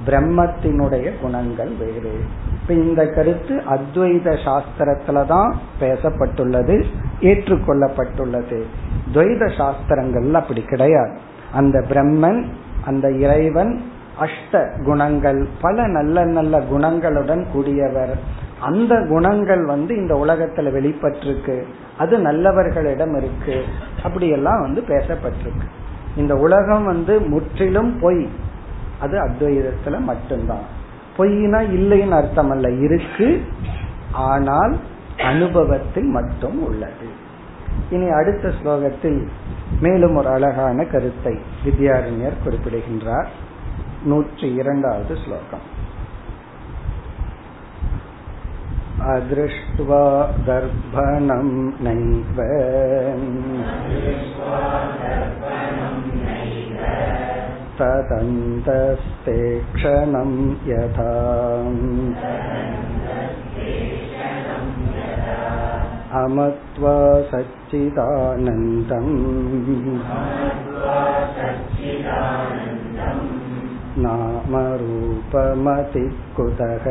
[0.07, 2.21] பிரம்மத்தினுடைய குணங்கள் வேறு.
[2.63, 6.85] இப்ப இந்த கருத்து அத்வைத சாஸ்திரத்துலதான் பேசப்பட்டுள்ளது
[7.21, 8.63] ஏற்றுக்கொள்ளப்பட்டுள்ளது.
[9.15, 11.19] துவைத சாஸ்திரங்கள்ல அப்படி கிடையாது.
[11.57, 12.45] அந்த பிரம்மன்
[12.85, 13.83] அந்த இறைவன்
[14.21, 18.15] அஷ்ட குணங்கள் பல நல்ல நல்ல குணங்களுடன் கூடியவர்.
[18.61, 21.63] அந்த குணங்கள் வந்து இந்த உலகத்துல வெளிப்பட்டிருக்கு.
[21.99, 23.65] அது நல்லவர்களிடம் இருக்கு.
[24.03, 25.67] அப்படியெல்லாம் வந்து பேசப்பட்டிருக்கு.
[26.17, 28.29] இந்த உலகம் வந்து முற்றிலும் பொய்.
[29.01, 30.65] அது அத்வைதத்துல மட்டும்தான்.
[31.17, 33.43] பொய்னா இல்லைன்னு அர்த்தம் அல்ல இருக்கு.
[34.13, 34.77] ஆனால்
[35.19, 37.25] அனுபவத்தில் மட்டும் உள்ளது.
[37.91, 39.27] இனி அடுத்த ஸ்லோகத்தில்
[39.80, 43.30] மேலும் ஒரு அழகான கருத்தை வித்யாரண்யர் குறிப்பிடுகின்றார்
[44.04, 45.68] நூற்றி இரண்டாவது ஸ்லோகம்
[49.04, 50.02] अदृष्ट्वा
[50.48, 51.48] दर्पणं
[51.82, 52.38] नैव
[57.78, 59.38] तदन्तस्ते
[59.74, 60.32] क्षणं
[60.68, 61.12] यथा
[66.16, 66.96] अमत्वा
[67.32, 69.14] सच्चिदानन्दम्
[74.64, 76.04] नामरूपमति
[76.36, 76.86] कुतः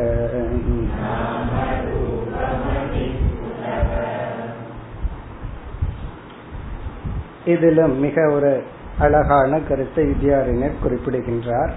[7.45, 8.51] இதிலும் மிக ஒரு
[8.99, 11.71] அழகான கருத்தை வித்யாரிஞர் குறிப்பிடுகின்றார்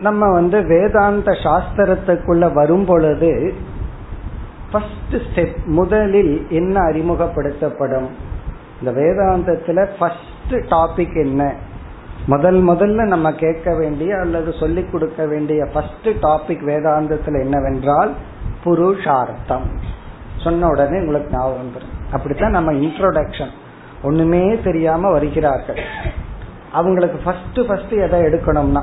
[0.00, 3.54] நம்ம வந்து வேதாந்த சாஸ்திரத்துக்குள்ள வரும் பொழுது
[4.72, 8.08] ஃபர்ஸ்ட் ஸ்டெப் முதலில் என்ன அறிமுகப்படுத்தப்படும்?
[8.80, 11.54] இந்த வேதாந்தத்துல ஃபர்ஸ்ட் டாபிக் என்ன?
[12.26, 18.12] முதல் முதல்ல நம்ம கேட்க வேண்டிய அல்லது சொல்லிக் கொடுக்க வேண்டிய ஃபர்ஸ்ட் டாபிக் வேதாந்தத்துல என்னவென்றால்
[18.64, 19.66] புருஷார்த்தம்.
[20.36, 23.50] சொன்ன உடனே உங்களுக்கு ஞாபகம் வந்துடும் அப்படித்தான் நம்ம இன்ட்ரோடக்ஷன்
[24.02, 25.80] ஒண்ணுமே தெரியாம வருகிறார்கள்.
[26.72, 28.82] அவங்களுக்கு ஃபர்ஸ்ட் ஃபர்ஸ்ட் எதை எடுக்கணும்னா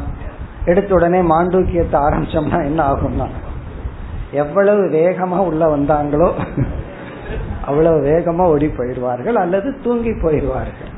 [0.65, 3.27] எடுத்த உடனே மாண்டூக்கியத்தை ஆரம்பிச்சோம்னா என்ன ஆகும்னா
[4.31, 6.29] எவ்வளவு வேகமா உள்ள வந்தாங்களோ
[7.61, 10.91] அவ்வளவு வேகமா ஓடி போயிடுவார்கள் அல்லது தூங்கி போயிடுவார்கள்.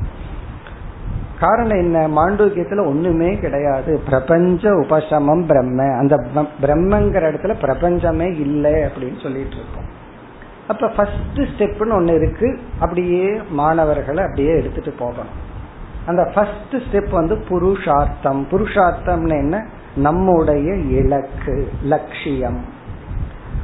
[1.39, 1.97] காரணம் என்ன?
[2.07, 3.91] மாண்டூக்கியத்துல ஒண்ணுமே கிடையாது.
[4.05, 5.97] பிரபஞ்ச உபசமம் பிரம்ம.
[5.97, 6.15] அந்த
[6.61, 9.89] பிரம்மங்கிற இடத்துல பிரபஞ்சமே இல்லை அப்படின்னு சொல்லிட்டு இருக்கோம்
[10.67, 12.59] அப்ப ஃபர்ஸ்ட் ஸ்டெப்னு ஒன்னு இருக்கு.
[12.79, 15.37] அப்படியே மாணவர்களை அப்படியே எடுத்துட்டு போகணும்.
[16.07, 18.47] அந்த ஃபர்ஸ்ட் ஸ்டெப் வந்து புருஷார்த்தம்.
[18.51, 19.65] புருஷார்த்தம்னு என்ன?
[19.95, 22.59] நம்முடைய இலக்கு லட்சியம்.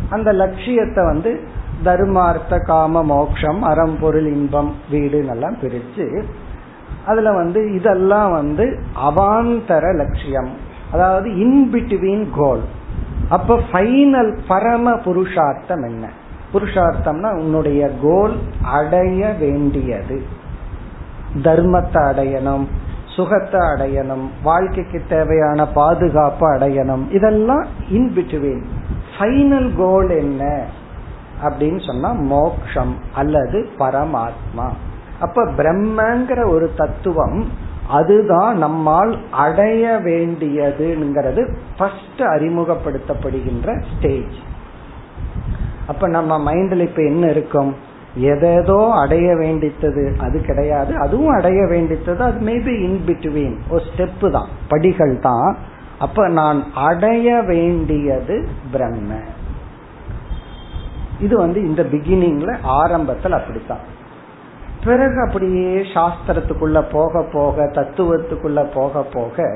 [0.09, 1.47] அந்த லட்சியத்தை வந்து
[1.83, 6.23] தர்மார்த்த காம மோக்ஷம் அறம் பொருள் இன்பம் வீடு எல்லாம் பிரிச்சு
[7.05, 10.51] அதுல வந்து இதெல்லாம் வந்து அவாந்தர லட்சியம்.
[10.91, 12.63] அதாவது இன்பிட்வீன் கோல்
[13.29, 16.09] அப்ப ஃபைனல் பரம புருஷார்த்தம் என்ன?
[16.53, 20.41] புருஷார்த்தம்னா உன்னுடைய கோல் அடைய வேண்டியது.
[21.35, 22.67] தர்மத்தை அடையணும்
[23.05, 27.11] சுகத்தை அடையணும் வாழ்க்கைக்கு தேவையான பாதுகாப்பு அடையணும்.
[27.11, 28.63] இதெல்லாம் இன் பிட்வீன்
[29.17, 30.65] ஃபைனல் கோல் என்ன?
[31.43, 34.69] அப்படின்னு சொன்னா மோக்ஷம் அல்லது பரமாத்மா.
[35.19, 37.47] அப்ப பிரம்மங்கிற ஒரு தத்துவம்
[37.89, 44.33] அதுதான் நம்மால் அடைய வேண்டியதுங்கிறது ஃபர்ஸ்ட் அறிமுகப்படுத்தப்படுகின்ற ஸ்டேஜ்
[45.87, 47.75] அப்ப நம்ம மைண்ட்ல இப்ப என்ன இருக்கும்?
[48.17, 50.95] எதேதோ அடைய வேண்டித்தது அது கிடையாது.
[50.97, 54.47] அதுவும் அடைய வேண்டித்தது அது மேபி இன் பிட்வீன் ஒரு ஸ்டெப்பு தான்.
[54.67, 55.57] படிகள் தான்.
[55.99, 59.13] அப்ப நான் அடைய வேண்டியது பிரம்ம.
[61.19, 63.79] இது வந்து இந்த பிகினிங்ல ஆரம்பத்தில் அப்படித்தான்.
[64.83, 69.49] பிறகு அப்படியே சாஸ்திரத்துக்குள்ள போக போக தத்துவத்துக்குள்ள போக போக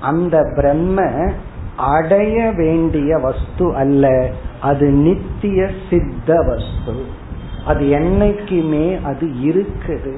[0.00, 1.30] அந்த பிரம்ம
[1.76, 4.30] அடைய வேண்டிய வஸ்து அல்ல.
[4.60, 7.22] அது நித்திய சித்த வஸ்து.
[7.66, 10.14] அது என்னைக்குமே அது இருக்குது.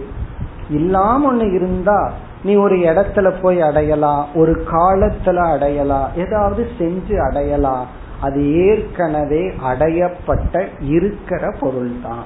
[0.71, 7.87] இல்லாம ஒண்ணு இருந்தா நீ ஒரு இடத்துல போய் அடையலாம் ஒரு காலத்துல அடையலாம் ஏதாவது செஞ்சு அடையலாம்
[8.21, 12.25] அது ஏற்கனவே அடையப்பட்ட இருக்கிற பொருள் தான்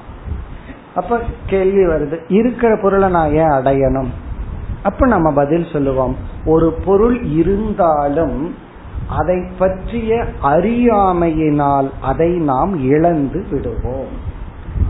[0.95, 4.11] அப்ப கேள்வி வருது இருக்கிற பொருளை நான் ஏன் அடையணும்?
[4.83, 8.55] அப்ப நம்ம பதில் சொல்லுவோம் ஒரு பொருள் இருந்தாலும்
[9.09, 14.29] அதை பற்றிய அறியாமையினால் அதை நாம் இழந்து விடுவோம்.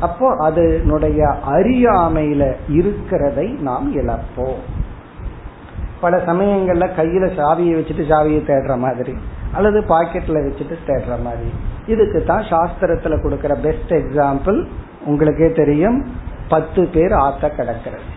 [0.02, 4.62] அப்போ அதனுடைய அறியாமையில இருக்கிறதை நாம் இழப்போம்.
[6.02, 9.14] பல சமயங்கள்ல கையில சாவியை வச்சுட்டு சாவியை தேடுற மாதிரி
[9.54, 11.52] அல்லது பாக்கெட்ல வச்சுட்டு தேடுற மாதிரி.
[11.88, 14.66] இதுக்கு தான் சாஸ்திரத்துல கொடுக்கிற பெஸ்ட் எக்ஸாம்பிள்
[15.06, 16.00] உங்களுக்கே தெரியும்.
[16.50, 18.08] பத்து பேர் ஆத்த கடக்கிறது.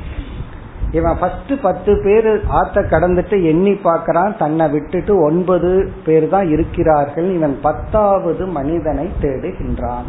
[0.92, 2.28] இவன் ஃபர்ஸ்ட் பத்து பேர்
[2.60, 4.36] ஆத்த கடந்துட்டு எண்ணி பார்க்கறான்.
[4.36, 5.70] தன்னை விட்டுட்டு ஒன்பது
[6.04, 7.28] பேர் தான் இருக்கிறார்கள்.
[7.34, 10.08] இவன் பத்தாவது மனிதனை தேடுகின்றான்.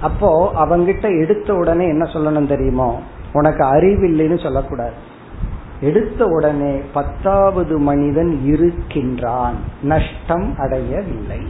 [0.00, 3.00] அப்போ அவங்கிட்ட எடுத்த உடனே என்ன சொல்லணும் தெரியுமோ?
[3.32, 4.92] உனக்கு அறிவில்லைன்னு சொல்லக்கூடாது.
[5.80, 9.54] எடுத்த உடனே பத்தாவது மனிதன் இருக்கின்றான்.
[9.82, 11.40] நஷ்டம் அடையவில்லை.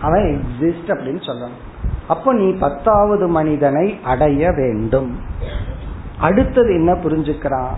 [0.00, 1.84] அவன் எக்ஸிஸ்ட் அப்படின்னு சொல்லணும்.
[2.08, 5.18] அப்போ நீ பத்தாவது மனிதனை அடைய வேண்டும்.
[6.18, 7.74] அடுத்தது என்ன புரிஞ்சுக்கிறான்?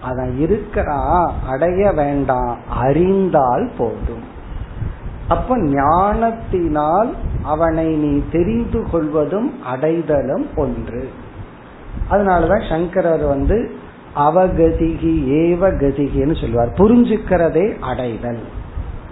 [0.00, 4.30] அவன் இருக்கிறான் அடைய வேண்டாம் அறிந்தால் போதும்.
[5.28, 11.10] அப்ப ஞானத்தினால் அவனை நீ தெரிந்து கொள்வதும் அடைதலும் ஒன்று.
[12.10, 13.70] அதனாலதான் சங்கரர் வந்து
[14.16, 16.68] அவகதிகி ஏவ கதிகின்னு சொல்லுவார்.
[16.68, 18.42] புரிஞ்சுக்கிறதே அடைதல்.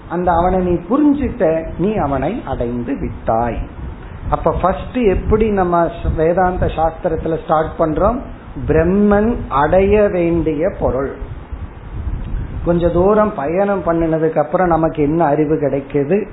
[0.08, 3.58] அந்த அவனை நீ புரிஞ்சுட்ட நீ அவனை அடைந்து விட்டாய்.
[4.30, 8.20] அப்ப ஃபர்ஸ்ட் எப்படி நம்ம வேதாந்த சாஸ்திரத்துல ஸ்டார்ட் பண்றோம்?
[8.66, 11.10] பிரம்மன் அடைய வேண்டிய பொருள்.
[12.64, 16.30] கொஞ்ச தூரம் பயணம் பண்ணினதுக்கு அப்புறம் நமக்கு என்ன அறிவு கிடைக்குது?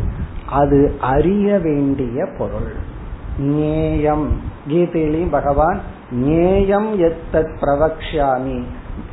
[0.50, 2.96] அது அறிய வேண்டிய பொருள்.
[3.38, 5.80] நேயம் கீதையிலையும் பகவான்
[6.12, 8.64] நேயம் எத்தத் பிரவக்ஷாமி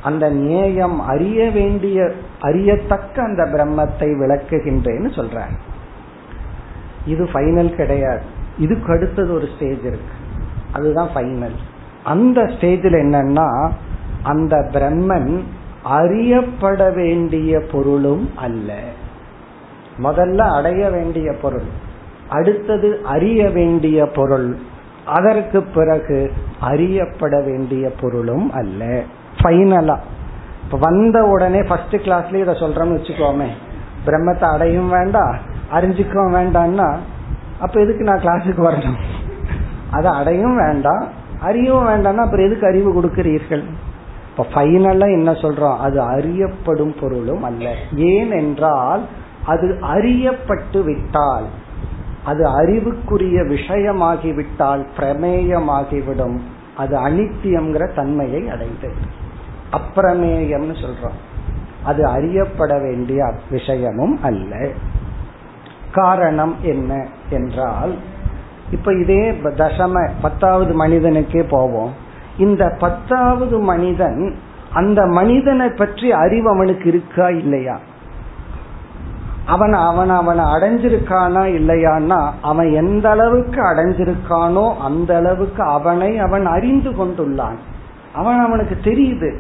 [0.03, 5.43] அந்த நேயம் அறிய வேண்டிய அறியத்தக்க அந்த பிரம்மத்தை விளக்குகின்றேன்னு சொல்ற
[7.07, 8.23] இது ஃபைனல் கிடையாது.
[8.59, 10.15] இதுக்கு அடுத்தது ஒரு ஸ்டேஜ் இருக்கு.
[10.73, 11.57] அதுதான் ஃபைனல்
[12.05, 13.71] அந்த ஸ்டேஜில் என்னன்னா
[14.23, 15.41] அந்த பிரம்மன்
[15.83, 18.79] அறியப்பட வேண்டிய பொருளும் அல்ல.
[20.03, 21.67] முதல்ல அடைய வேண்டிய பொருள்.
[22.29, 24.57] அடுத்தது அறிய வேண்டிய பொருள்.
[25.07, 29.03] அதற்கு பிறகு அறியப்பட வேண்டிய பொருளும் அல்ல.
[29.43, 29.97] ஃபைனலா
[30.65, 33.47] இப்ப வந்த உடனே ஃபர்ஸ்ட் கிளாஸ்லயே இதை சொல்றோம்னு வச்சுக்கோமே.
[34.07, 35.37] பிரம்மத்தை அடையும் வேண்டாம்
[35.73, 36.97] அறிஞ்சுக்கவும் வேண்டாம்னா
[37.61, 38.97] அப்ப எதுக்கு நான் கிளாஸுக்கு வரணும்?
[39.91, 41.09] அதை அடையும் வேண்டாம்
[41.41, 43.63] அறியவும் வேண்டாம்னா அப்புறம் எதுக்கு அறிவு கொடுக்கிறீர்கள்?
[44.31, 45.77] இப்ப ஃபைனலா என்ன சொல்றோம்?
[45.77, 47.75] அது அறியப்படும் பொருளும் அல்ல.
[47.97, 49.01] ஏன் என்றால்
[49.47, 51.49] அது அறியப்பட்டு விட்டால்
[52.25, 56.37] அது அறிவுக்குரிய விஷயமாகிவிட்டால் பிரமேயமாகிவிடும்.
[56.77, 59.03] அது அனித்தியம்ங்கிற தன்மையை அடைந்தது
[59.71, 61.19] அப்பிரமேயம்னு சொல்றோம்.
[61.85, 64.69] அது அறியப்பட வேண்டிய விஷயமும் அல்ல.
[65.93, 67.95] காரணம் என்ன என்றால்
[68.71, 71.93] இப்ப இதே தசம பத்தாவது மனிதனுக்கே போவோம்.
[72.39, 74.23] இந்த பத்தாவது மனிதன்
[74.73, 77.77] அந்த மனிதனை பற்றி அறிவு அவனுக்கு இருக்கா இல்லையா?
[79.47, 87.57] அவன் அவன் அவனை அடைஞ்சிருக்கானா இல்லையான்னா அவன் எந்த அளவுக்கு அடைஞ்சிருக்கானோ அந்த அளவுக்கு அவனை அவன் அறிந்து கொண்டுள்ளான்.
[88.15, 89.37] அவன் அவனுக்கு தெரியுது.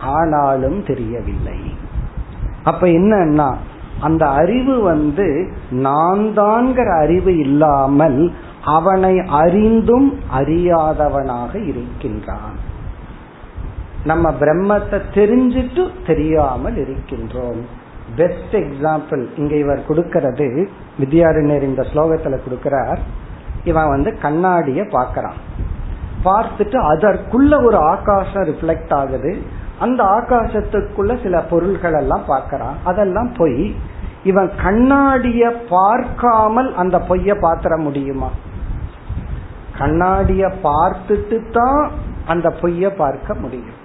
[0.00, 1.58] ஆனாலும் தெரியவில்லை.
[2.64, 3.54] அப்ப என்னன்னா
[4.00, 8.32] அந்த அறிவு வந்து நான் தான்கிற அறிவு இல்லாமல்
[8.64, 12.56] அவனை அறிந்தும் அறியாதவனாக இருக்கின்றான்.
[14.04, 17.77] நம்ம பிரம்மத்தை தெரிஞ்சிட்டு தெரியாமல் இருக்கின்றோம்.
[18.18, 20.48] பெஸ்ட் எக்ஸாம்பிள் இங்க இவர் கொடுக்கிறது
[21.00, 23.00] வித்யாரண்யர் இந்த ஸ்லோகத்துல கொடுக்கிறார்
[23.64, 25.38] இவன் வந்து கண்ணாடிய பாக்கிறான்
[26.24, 29.32] பார்த்துட்டு அதற்குள்ள ஒரு ஆகாசம் ரிஃப்ளெக்ட் ஆகுது.
[29.78, 32.76] அந்த ஆகாசத்துக்குள்ள சில பொருள்கள் எல்லாம் பார்க்கறான்.
[32.84, 33.60] அதெல்லாம் பொய்
[34.22, 38.30] இவன் கண்ணாடிய பார்க்காமல் அந்த பொய்ய பாத்திர முடியுமா?
[39.78, 41.82] கண்ணாடிய பார்த்துட்டு தான்
[42.26, 43.77] அந்த பொய்ய பார்க்க முடியும்.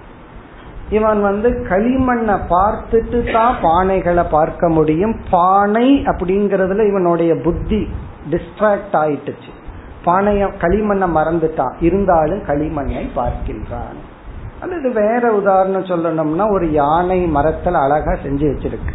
[0.90, 5.16] இவன் வந்து களிமண்ணை பார்த்துட்டு தான் பானைகளை பார்க்க முடியும்.
[5.30, 7.88] பானை அப்படிங்கறதுல இவனுடைய புத்தி
[8.30, 9.52] டிஸ்ட்ராக்ட் ஆயிட்டுச்சு.
[10.04, 14.00] பானைய களிமண்ணை மறந்துட்டான் இருந்தாலும் களிமண்ணை பார்க்கின்றான்.
[14.60, 18.94] அல்லது வேற உதாரணம் சொல்லணும்னா ஒரு யானை மரத்துல அழகா செஞ்சு வச்சிருக்கு.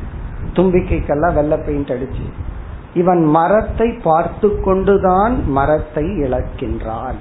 [0.53, 2.31] தும்பிக்கைக்கெல்லாம் வெள்ளை பெயிண்ட் அடிச்சு.
[2.93, 7.19] இவன் மரத்தை பார்த்து கொண்டுதான் மரத்தை இழக்கின்றான்.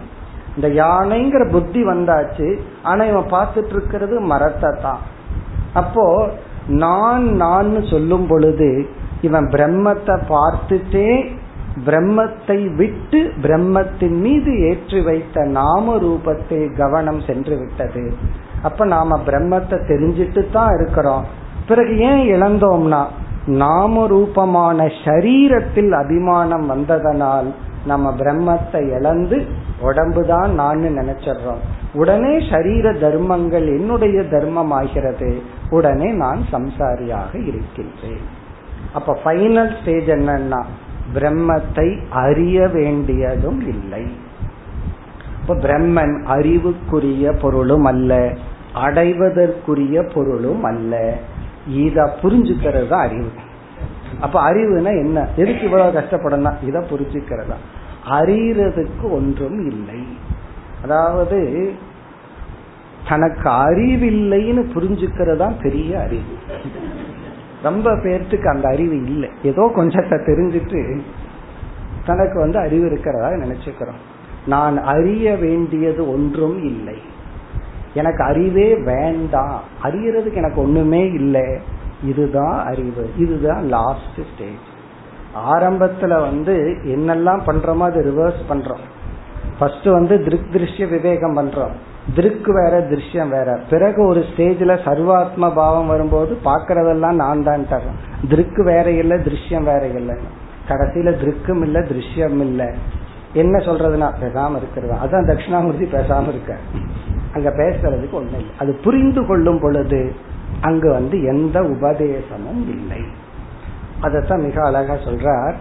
[0.59, 2.48] இந்த யானைங்கிற புத்தி வந்தாச்சு
[2.82, 5.02] ஆனா இவன் பார்த்துட்டு இருக்கிறது மரத்தை தான்
[5.74, 6.06] அப்போ
[6.84, 8.70] நான் நான் சொல்லும் பொழுது
[9.20, 11.11] இவன் பிரம்மத்தை பார்த்துட்டே
[11.86, 18.02] பிரம்மத்தை விட்டு பிரம்மத்தின் மீது ஏற்றி வைத்த நாம ரூபத்தை கவனம் சென்று விட்டது.
[18.62, 21.24] அப்ப நாம பிரம்மத்தை தெரிஞ்சிட்டு தான் இருக்கிறோம்.
[21.68, 23.02] பிறகு ஏன் இழந்தோம்னா
[23.62, 27.48] நாம ரூபமான சரீரத்தில் அபிமானம் வந்ததனால்
[27.86, 29.38] நம்ம பிரம்மத்தை இழந்து
[29.81, 31.62] உடம்பு தான் நான் நினைச்சிடுறோம்.
[31.93, 38.20] உடனே சரீர தர்மங்கள் என்னுடைய தர்மம் ஆகிறது உடனே நான் சம்சாரியாக இருக்கின்றேன்.
[38.93, 40.64] அப்ப ஃபைனல் ஸ்டேஜ் என்னன்னா
[41.14, 44.07] பிரம்மத்தை அறிய வேண்டியதும் இல்லை.
[45.41, 48.33] இப்ப பிரம்மன் அறிவுக்குரிய பொருளும் அல்ல
[48.74, 51.14] அடைவதற்குரிய பொருளும் அல்ல.
[51.68, 53.31] இத புரிஞ்சுக்கிறது தான் அறிவு.
[54.20, 55.29] அப்ப அறிவுனா என்ன?
[55.37, 57.55] எதுக்கு இவ்வளவு கஷ்டப்படணும் இத புரிஞ்சுக்கிறதா
[58.11, 60.06] அறியறதுக்கு ஒன்றும் இல்லை.
[60.82, 61.72] அதாவது
[63.09, 66.36] தனக்கு அறிவில்லைன்னு புரிஞ்சுக்கிறதா பெரிய அறிவு.
[67.62, 69.28] ரொம்ப பேர்த்துக்கு அந்த அறிவு இல்லை.
[69.42, 71.00] ஏதோ கொஞ்சத்தை தெரிஞ்சிட்டு
[72.04, 74.00] தனக்கு வந்து அறிவு இருக்கிறதா நினைச்சுக்கிறோம்.
[74.46, 76.98] நான் அறிய வேண்டியது ஒன்றும் இல்லை.
[77.94, 79.62] எனக்கு அறிவே வேண்டாம்.
[79.82, 81.59] அறியறதுக்கு எனக்கு ஒண்ணுமே இல்லை.
[82.04, 83.11] இதுதான் அறிவு.
[83.16, 84.76] இதுதான் லாஸ்ட் ஸ்டேஜ்
[85.35, 88.85] ஆரம்பத்துல வந்து என்னெல்லாம் பண்றோமோ அது ரிவர்ஸ் பண்றோம்.
[89.59, 91.70] ஃபர்ஸ்ட் வந்து திருக் திருஷ்ய விவேகம் பண்றோம்.
[92.16, 93.61] திருக்கு வேற திருஷ்யம் வேற.
[93.70, 99.87] பிறகு ஒரு ஸ்டேஜ்ல சர்வாத்ம பாவம் வரும்போது பாக்குறதெல்லாம் நான் தான் தரோம் திருக்கு வேற இல்ல திருஷ்யம் வேற
[99.87, 100.16] இல்லை.
[100.68, 102.74] கடைசியில திருக்கும் இல்ல திருஷ்யம் இல்ல.
[103.33, 104.93] என்ன சொல்றதுன்னா பேசாம இருக்கிறது.
[104.93, 106.57] அதான் தட்சிணாமூர்த்தி பேசாம இருக்க
[107.35, 108.51] அங்க பேசுறதுக்கு ஒண்ணு இல்லை.
[108.59, 110.12] அது புரிந்து கொள்ளும் பொழுது
[110.61, 113.01] அங்கு வந்து எந்த உபதேசமும் இல்லை.
[114.03, 115.57] அதத்தான் மிக அழகா சொல்றார்.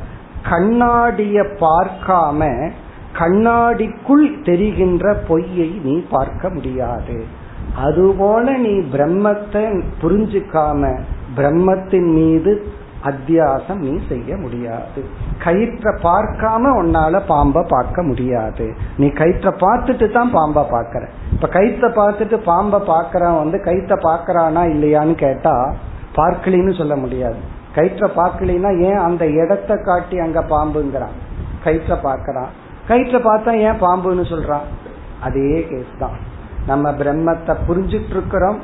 [0.50, 2.72] கண்ணாடிய பார்க்காம
[3.14, 7.18] கண்ணாடிக்குள் தெரிகின்ற பொய்யை நீ பார்க்க முடியாது.
[7.76, 9.64] அதுபோல நீ பிரம்மத்தை
[10.02, 10.92] புரிஞ்சுக்காம
[11.36, 12.52] பிரம்மத்தின் மீது
[13.04, 15.02] அத்தியாசம் நீ செய்ய முடியாது.
[15.44, 18.66] கயிற்ற பார்க்காம உன்னால பாம்ப பார்க்க முடியாது.
[18.98, 25.16] நீ கயிற்ற பார்த்துட்டு தான் பாம்ப பாக்குற இப்ப கயிற்ற பார்த்துட்டு பாம்ப பாக்குறான் வந்து கயிற்ற பாக்குறானா இல்லையான்னு
[25.26, 25.56] கேட்டா
[26.16, 27.40] பார்க்கலின்னு சொல்ல முடியாது.
[27.78, 31.18] கயிற்ற பார்க்கலினா ஏன் அந்த இடத்த காட்டி அங்க பாம்புங்கிறான்?
[31.66, 32.52] கயிற்ற பாக்குறான்
[32.90, 34.66] கயிற்ற பார்த்தா ஏன் பாம்புன்னு சொல்றான்?
[35.28, 36.18] அதே கேஸ் தான்.
[36.70, 38.60] நம்ம பிரம்மத்தை புரிஞ்சிட்டு இருக்கிறோம்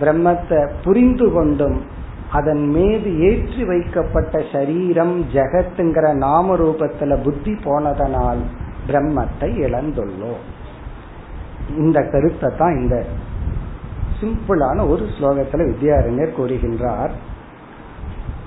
[0.00, 1.78] பிரம்மத்தை புரிந்து கொண்டும்
[2.38, 8.42] அதன் மீது ஏற்றி வைக்கப்பட்ட சரீரம் ஜெகத்துங்கிற நாம ரூபத்துல புத்தி போனதனால்
[8.88, 10.42] பிரம்மத்தை இழந்துள்ளோம்.
[11.82, 12.96] இந்த கருத்தை தான் இந்த
[14.20, 17.12] சிம்பிளான ஒரு ஸ்லோகத்துல வித்யாரண்யர் கூறுகின்றார்.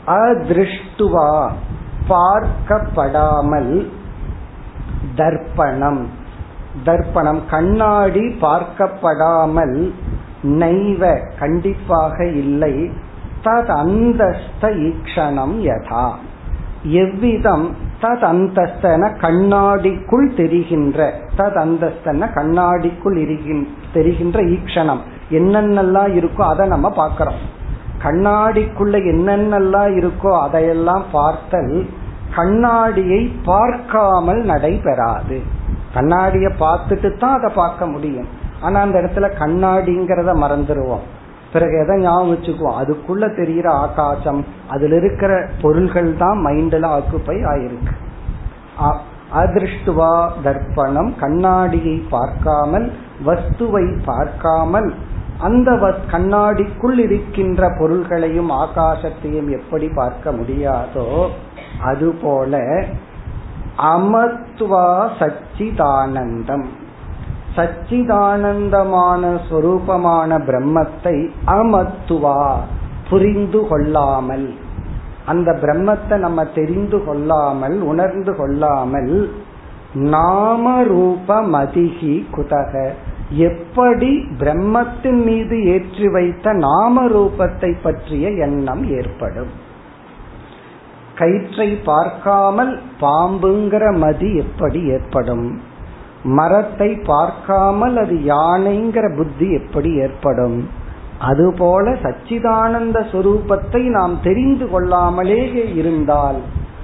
[0.07, 1.49] அதிருஷ்டுவா
[2.09, 3.89] பார்க்கப்படாமல்
[5.15, 6.03] தர்ப்பணம்.
[6.85, 9.91] தர்ப்பணம் கண்ணாடி பார்க்கப்படாமல்
[10.43, 12.89] நைவ கண்டிப்பாக இல்லை.
[13.43, 16.11] தத் அந்தஸ்த ஈக்ஷணம் யதா.
[16.83, 23.39] எவ்விதம் தத் அந்தஸ்தன கண்ணாடிக்குள் தெரிகின்ற தத் அந்தஸ்தன கண்ணாடிக்குள்
[23.93, 24.99] தெரிகின்ற ஈக்ஷணம்.
[25.31, 27.52] என்னென்னலாம் இருக்கோ அதை நம்ம பார்க்கிறோம்.
[28.03, 31.73] கண்ணாடிக்குள்ள என்னென்னலாம் இருக்கோ அதையெல்லாம் பார்த்தல்
[32.37, 35.37] கண்ணாடியை பார்க்காமல் நடைபெறாது.
[35.95, 38.29] கண்ணாடிய பார்த்துட்டு தான் அதை பார்க்க முடியும்.
[38.61, 41.05] ஆனா அந்த இடத்துல கண்ணாடிங்கிறத மறந்துடுவோம்
[41.53, 42.77] பிறகு எதை ஞாபகம் வச்சுக்குவோம்?
[42.81, 45.31] அதுக்குள்ள தெரிகிற ஆகாசம் அதுல இருக்கிற
[45.61, 47.93] பொருள்கள் தான் மைண்ட்ல ஆக்குப்பை ஆயிருக்கு.
[49.41, 50.13] அதிருஷ்டுவா
[50.45, 52.87] தர்ப்பணம் கண்ணாடியை பார்க்காமல்
[53.27, 54.89] வஸ்துவை பார்க்காமல்
[55.45, 55.69] அந்த
[56.11, 61.07] கண்ணாடிக்குள் இருக்கின்ற பொருள்களையும் ஆகாசத்தையும் எப்படி பார்க்க முடியாதோ
[61.89, 62.59] அதுபோல
[63.93, 64.87] அமத்வா
[65.19, 66.65] சச்சிதானந்தம்.
[67.55, 71.15] சச்சிதானந்தமான சொரூபமான பிரம்மத்தை
[71.57, 72.41] அமத்துவா
[73.09, 74.47] புரிந்து கொள்ளாமல்
[75.25, 79.13] அந்த பிரம்மத்தை நம்ம தெரிந்து கொள்ளாமல் உணர்ந்து கொள்ளாமல்
[80.13, 82.73] நாம ரூப மதிகி குதக.
[83.35, 89.51] எப்படி பிரம்மத்தின் மீது ஏற்றி வைத்த நாம ரூபத்தை பற்றிய எண்ணம் ஏற்படும்.
[91.15, 95.61] கயிற்றை பார்க்காமல் பாம்புங்கிற மதி எப்படி ஏற்படும்?
[96.23, 100.69] மரத்தை பார்க்காமல் அது யானைங்கிற புத்தி எப்படி ஏற்படும்?
[101.19, 106.39] அதுபோல சச்சிதானந்த சொரூபத்தை நாம் தெரிந்து கொள்ளாமலேயே இருந்தால்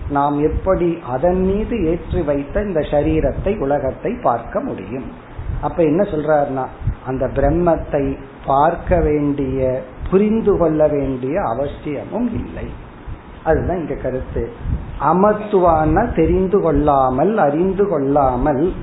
[0.09, 5.09] நாம் எப்படி அதன் மீது ஏற்றி வைத்த இந்த சரீரத்தை உலகத்தை பார்க்க முடியும்.
[5.62, 6.66] அப்ப என்ன சொல்றாருன்னா
[7.05, 12.70] அந்த பிரம்மத்தை பார்க்க வேண்டிய புரிந்து கொள்ள வேண்டிய அவசியமும் இல்லை.
[13.43, 14.49] அதுதான் இங்க கருத்து.
[14.99, 18.74] அமத்துவான தெரிந்து கொள்ளாமல் அறிந்து கொள்ளாமல்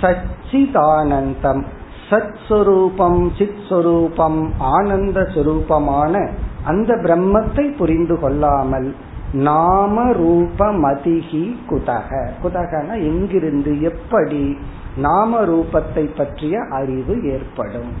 [0.00, 1.64] சச்சிதானந்தம்
[2.10, 6.28] சத் சொரூபம் சித் சொரூபம் ஆனந்த சொரூபமான
[6.64, 8.94] அந்த பிரம்மத்தை புரிந்து கொள்ளாமல்
[9.32, 12.28] நாம ரூப மதிகி குதக.
[12.42, 14.58] குதகன எங்கிருந்து எப்படி
[14.98, 17.92] நாம ரூபத்தை பற்றிய அறிவு ஏற்படும்.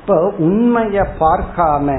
[0.00, 1.96] இப்போ உண்மைய பார்க்காம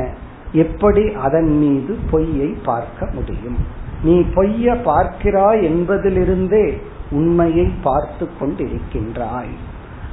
[0.53, 3.59] எப்படி அதன் மீது பொய்யை பார்க்க முடியும்?
[4.03, 6.65] நீ பொய்ய பார்க்கிறாய் என்பதிலிருந்தே
[7.11, 9.53] உண்மையை பார்த்து கொண்டிருக்கின்றாய்.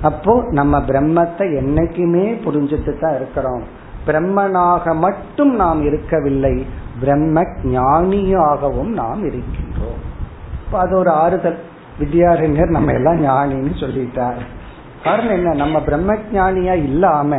[0.02, 3.64] அப்போ நம்ம பிரம்மத்தை என்னைக்குமே புரிஞ்சுட்டு தான் இருக்கிறோம்.
[4.06, 6.66] பிரம்மனாக மட்டும் நாம் இருக்கவில்லை
[7.00, 10.02] பிரம்ம ஞானியாகவும் நாம் இருக்கின்றோம்.
[10.72, 11.58] அது ஒரு ஆறுதல்.
[12.00, 14.40] வித்யாரண்யர் நம்ம எல்லாம் ஞானின்னு சொல்லிட்டார்.
[15.04, 15.54] காரணம் என்ன?
[15.54, 17.36] நம்ம பிரம்ம ஜானியா இல்லாம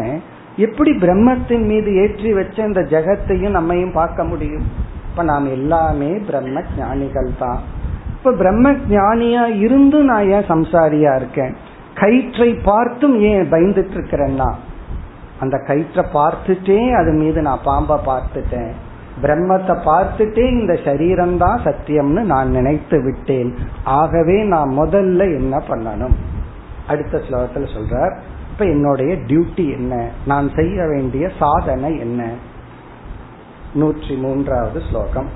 [0.55, 4.68] எப்படி பிரம்மத்தின் மீது ஏற்றி வச்ச இந்த ஜெகத்தையும் நம்மையும் பார்க்க முடியும்?
[5.10, 7.60] இப்ப நாம் எல்லாமே பிரம்ம ஜானிகள் தான்.
[8.18, 11.55] இப்ப பிரம்ம ஜானியா இருந்து நான் ஏன் சம்சாரியா இருக்கேன்?
[11.93, 14.53] கயிற்றை பார்த்தும் ஏன் பயந்துட்டு இருக்கிறேன்னா?
[15.39, 18.72] அந்த கயிற்றை பார்த்துட்டே அது மீது நான் பாம்பை பார்த்துட்டேன்.
[19.22, 23.55] பிரம்மத்தை பார்த்துட்டே இந்த சரீரம் தான் சத்தியம்னு நான் நினைத்து விட்டேன்.
[23.84, 26.15] ஆகவே நான் முதல்ல என்ன பண்ணணும்?
[26.88, 28.17] அடுத்த ஸ்லோகத்தில் சொல்றார்
[28.51, 30.09] இப்ப என்னுடைய டியூட்டி என்ன?
[30.26, 32.30] நான் செய்ய வேண்டிய சாதனை என்ன?
[33.74, 35.30] நூற்றி மூன்றாவது ஸ்லோகம்.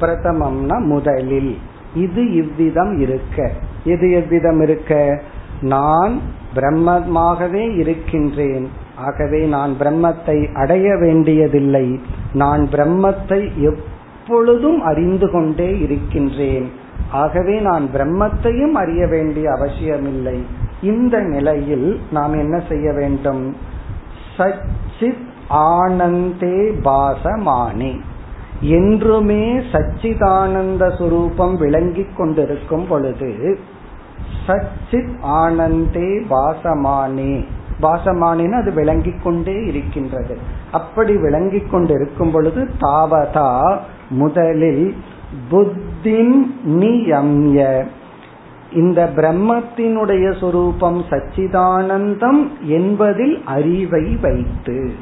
[0.00, 1.58] பிரதமம்னா முதலில்.
[1.94, 3.50] இது இவ்விதம் இருக்க.
[3.84, 5.20] இது எவ்விதம் இருக்க?
[5.60, 6.20] நான்
[6.54, 8.68] பிரம்மமாகவே இருக்கின்றேன்.
[8.96, 12.00] ஆகவே நான் பிரம்மத்தை அடைய வேண்டியதில்லை.
[12.32, 16.70] நான் பிரம்மத்தை எப்பொழுதும் அறிந்து கொண்டே இருக்கின்றேன்.
[17.10, 20.44] ஆகவே நான் பிரம்மத்தையும் அறிய வேண்டிய அவசியமில்லை.
[20.82, 23.56] இந்த நிலையில் நாம் என்ன செய்ய வேண்டும்?
[24.38, 28.00] சச்சித் ஆனந்தே பாசமானே.
[28.60, 33.58] என்றுமே சச்சிதானந்த சுரூபம் விளங்கிக் கொண்டிருக்கும் பொழுது
[34.46, 37.44] சச்சித் ஆனந்தே பாசமானே
[37.82, 40.38] பாசமானேன்னு அது விளங்கிக் கொண்டே இருக்கின்றது.
[40.72, 44.94] அப்படி விளங்கிக் கொண்டிருக்கும் பொழுது தாவதா முதலில்
[45.50, 47.84] புத்தின் நியம்ய.
[48.72, 54.92] இந்த பிரம்மத்தினுடைய சொரூபம் சச்சிதானந்தம் என்பதில் அறிவை வைத்து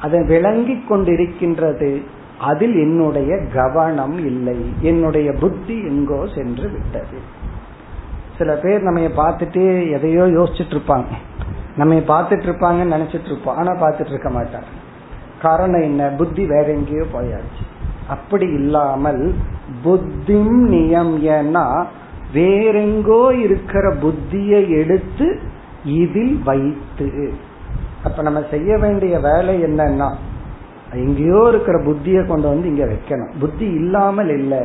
[0.00, 2.02] அதை விளங்கிக் கொண்டிருக்கின்றது.
[2.42, 4.58] அதில் என்னுடைய கவனம் இல்லை.
[4.80, 7.18] என்னுடைய புத்தி எங்கோ சென்று விட்டது.
[8.38, 11.10] சில பேர் நம்ம பார்த்துட்டு எதையோ யோசிச்சுட்டு இருப்பாங்க
[11.76, 14.70] நம்ம பார்த்துட்டு இருப்பாங்கன்னு நினைச்சிட்டு இருப்போம் ஆனா பார்த்துட்டு இருக்க மாட்டாங்க.
[15.42, 16.08] காரணம் என்ன?
[16.08, 17.62] புத்தி வேற எங்கேயோ போயாச்சு.
[18.08, 19.34] அப்படி இல்லாமல்
[19.84, 21.64] புத்திம் நியம் ஏன்னா
[22.34, 25.26] வேறெங்கோ இருக்கிற புத்தியை எடுத்து
[25.84, 27.08] இதில் வைத்து.
[28.04, 30.08] அப்ப நம்ம செய்ய வேண்டிய வேலை என்னன்னா
[30.92, 33.38] எங்கேயோ இருக்கிற புத்தியை கொண்டு வந்து இங்க வைக்கணும்.
[33.40, 34.60] புத்தி இல்லாமல் இல்லை.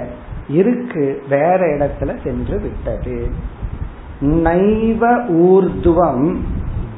[0.49, 3.27] இருக்கு வேற இடத்துல சென்று விட்டது.
[4.21, 6.35] நைவ ஊர்துவம்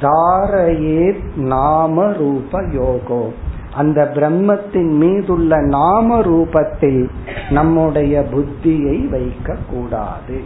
[0.01, 3.31] தாரையே நாம ரூப யோகோ.
[3.73, 7.09] அந்த பிரம்மத்தின் மீதுள்ள நாம ரூபத்தில்
[7.49, 10.43] நம்முடைய புத்தியை வைக்க கூடாது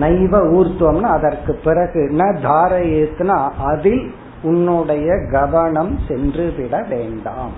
[0.00, 4.14] நைவ ஊர்த்துவம்னா அதற்கு பிறகு ந தாரையேத்னா அதில்
[4.44, 7.50] உன்னுடைய கவனம் சென்று விட வேண்டாம்.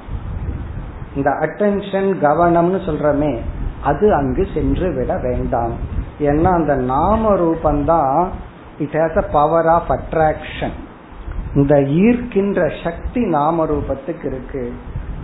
[1.17, 3.39] இந்த அட்டென்ஷன் கவனம்னு சொல்றமே
[3.83, 5.73] அது அங்கு சென்று விட வேண்டாம்.
[6.21, 8.27] ஏன்னா அந்த நாம ரூபந்தான்
[8.79, 10.77] it has a power of attraction
[11.55, 14.73] இந்த ஈர்க்கின்ற சக்தி நாம ரூபத்துக்கு இருக்கு.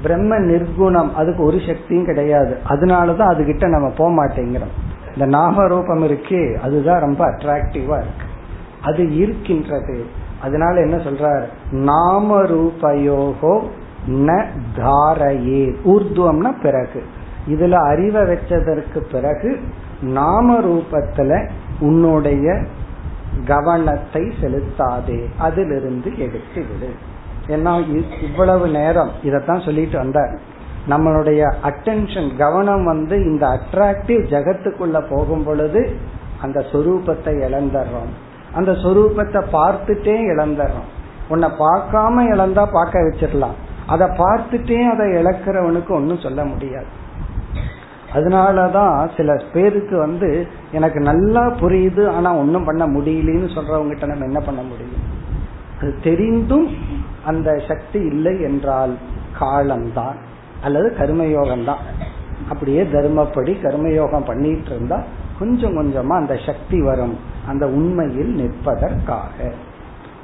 [0.03, 2.59] பிரம்ம நிர்குணம் அதுக்கு ஒரு சக்தியும் கிடையாது.
[2.69, 4.75] அதனாலதான் அதுகிட்ட நம்ம போக மாட்டேங்கிறோம்.
[5.13, 8.27] இந்த நாம ரூபம் இருக்கே அதுதான் ரொம்ப அட்ராக்டிவா இருக்கு.
[8.83, 10.03] அது ஈர்க்கின்றது.
[10.43, 11.45] அதனால என்ன சொல்றார்?
[11.71, 13.69] நாம ரூபயோகோ
[14.09, 14.45] ந
[14.77, 15.75] தாரையே.
[15.85, 17.03] ஊர்துவம்னா பிறகு.
[17.49, 19.61] இதுல அறிவை வச்சதற்கு பிறகு
[20.01, 21.49] நாம ரூபத்துல
[21.81, 22.65] உன்னுடைய
[23.47, 25.27] கவனத்தை செலுத்தாதே.
[25.39, 26.95] அதிலிருந்து எடுத்து விடு.
[27.47, 30.39] ஏன்னா இவ்வளவு நேரம் இதத்தான் சொல்லிட்டு வந்தார்.
[30.89, 35.91] நம்மளுடைய அட்டென்ஷன் கவனம் வந்து இந்த அட்ராக்டிவ் ஜகத்துக்குள்ள போகும் பொழுது
[36.41, 38.13] அந்த சொரூபத்தை இழந்துடுறோம்
[38.55, 40.89] அந்த சொரூபத்தை பார்த்துட்டே இழந்துடுறோம்
[41.29, 43.57] உன்னை பார்க்காம இழந்தா பார்க்க வச்சிடலாம்.
[43.87, 46.91] அதை பார்த்துட்டே அதை இழக்கிறவனுக்கு ஒன்றும் சொல்ல முடியாது.
[48.15, 54.63] அதனாலதான் சில பேருக்கு வந்து எனக்கு நல்லா புரியுது ஆனா ஒன்றும் பண்ண முடியலன்னு சொல்றவங்க நம்ம என்ன பண்ண
[54.63, 55.05] முடியும்?
[55.81, 56.69] அது தெரிந்தும்
[57.25, 58.93] அந்த சக்தி இல்லை என்றால்
[59.39, 60.17] காலம்தான்
[60.63, 61.83] அல்லது கர்மயோகம் தான்
[62.49, 64.99] அப்படியே தர்மப்படி கர்மயோகம் பண்ணிட்டு இருந்தா
[65.39, 67.15] கொஞ்சம் கொஞ்சமா அந்த சக்தி வரும்.
[67.47, 69.37] அந்த உண்மையில் நிற்பதற்காக.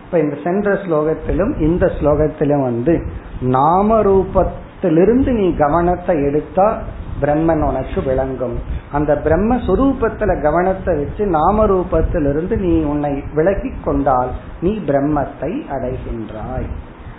[0.05, 3.03] இப்ப இந்த சென்ற ஸ்லோகத்திலும் இந்த ஸ்லோகத்திலும் வந்து
[3.41, 6.79] நாம ரூபத்திலிருந்து நீ கவனத்தை எடுத்தா
[7.21, 8.57] பிரம்மன் உனக்கு விளங்கும்.
[8.93, 16.69] அந்த பிரம்மஸ்வரூபத்துல கவனத்தை வச்சு நாம ரூபத்திலிருந்து நீ உன்னை விலகி கொண்டால் நீ பிரம்மத்தை அடைகின்றாய்.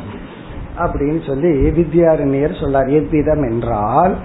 [0.78, 4.16] அப்படின்னு சொல்லி வித்யாரண்யர் சொல்றார் எவ்விதம் என்றால்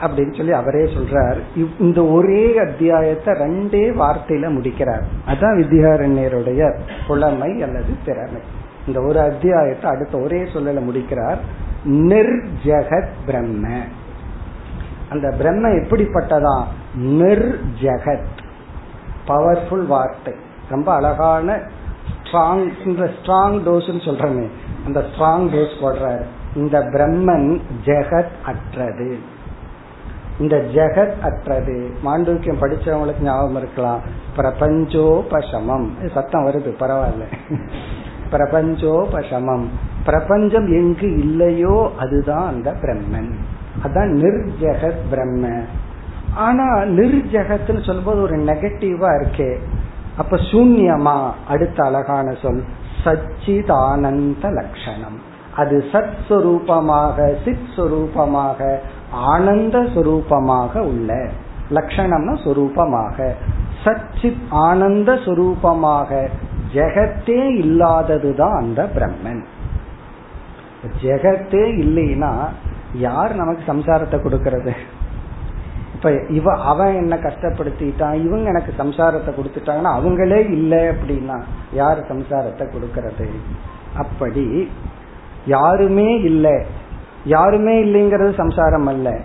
[0.00, 1.40] அப்படின்னு சொல்லி அவரே சொல்றார்.
[1.78, 5.04] இந்த ஒரே அத்தியாயத்தை ரெண்டே வார்த்தையில முடிக்கிறார்.
[5.26, 8.40] அதான் வித்யாரண்யருடைய புலமை அல்லது திறமை.
[8.86, 11.68] இந்த ஒரு அத்தியாயத்தை அடுத்த ஒரே சொல்லல முடிக்கிறார்.
[11.84, 13.80] நிர்ஜகத் பிரம்ம.
[15.10, 16.64] அந்த பிரம்ம எப்படிப்பட்டதா?
[16.98, 18.24] நிர்ஜகத்.
[19.26, 20.34] பவர்ஃபுல் வார்த்தை.
[20.68, 21.60] ரொம்ப அழகான
[22.22, 24.48] ஸ்ட்ராங் இந்த ஸ்ட்ராங் டோஸ்ன்னு சொல்றமே
[24.86, 26.22] அந்த ஸ்ட்ராங் டோஸ் போடுறாரு.
[26.54, 29.18] இந்த பிரம்மன் ஜெகத் அற்றது.
[30.40, 31.94] இந்த ஜெகத் அற்றது.
[32.04, 34.00] மாண்டூக்கியம் படிச்சவங்களுக்கு ஞாபகம் இருக்கலாம்.
[34.36, 36.10] பிரபஞ்சோபசமம்.
[36.14, 37.24] சத்தம் வருது பரவாயில்ல.
[38.32, 39.64] பிரபஞ்சோபசமம்.
[40.04, 43.34] பிரபஞ்சம் எங்கு இல்லையோ அதுதான் அந்த பிரம்மன்.
[43.84, 45.60] அதான் நிர்ஜெகத் பிரம்ம.
[46.34, 49.56] ஆனா நிர்ஜெகத்னு சொல்லும்போது ஒரு நெகட்டிவா இருக்கே.
[50.16, 51.30] அப்ப சூன்யமா?
[51.48, 52.64] அடுத்த அழகான சொல்.
[53.04, 55.20] சச்சிதானந்த லட்சணம்
[55.56, 58.76] அது சத் சுரூபமாக சித் சுரூபமாக
[59.10, 61.28] ஆனந்த சுரூபமாக உள்ள
[61.70, 63.32] லட்சணம்னா சுரூபமாக.
[63.84, 66.28] சச்சித் ஆனந்த சுரூபமாக
[66.72, 69.44] ஜெகத்தே இல்லாததுதான் அந்த பிரம்மன்.
[71.02, 72.48] ஜெகத்தே இல்லைன்னா
[72.94, 74.72] யார் நமக்கு சம்சாரத்தை கொடுக்கறது?
[75.94, 81.42] இப்ப இவ அவன் என்ன கஷ்டப்படுத்திட்டான் இவங்க எனக்கு சம்சாரத்தை கொடுத்துட்டாங்கன்னா அவங்களே இல்லை அப்படின்னா
[81.72, 83.26] யார் சம்சாரத்தை கொடுக்கறது?
[83.96, 84.68] அப்படி
[85.46, 86.64] யாருமே இல்லை.
[87.24, 89.20] யாருமே இல்லைங்கிறது சம்சாரம் அல்ல.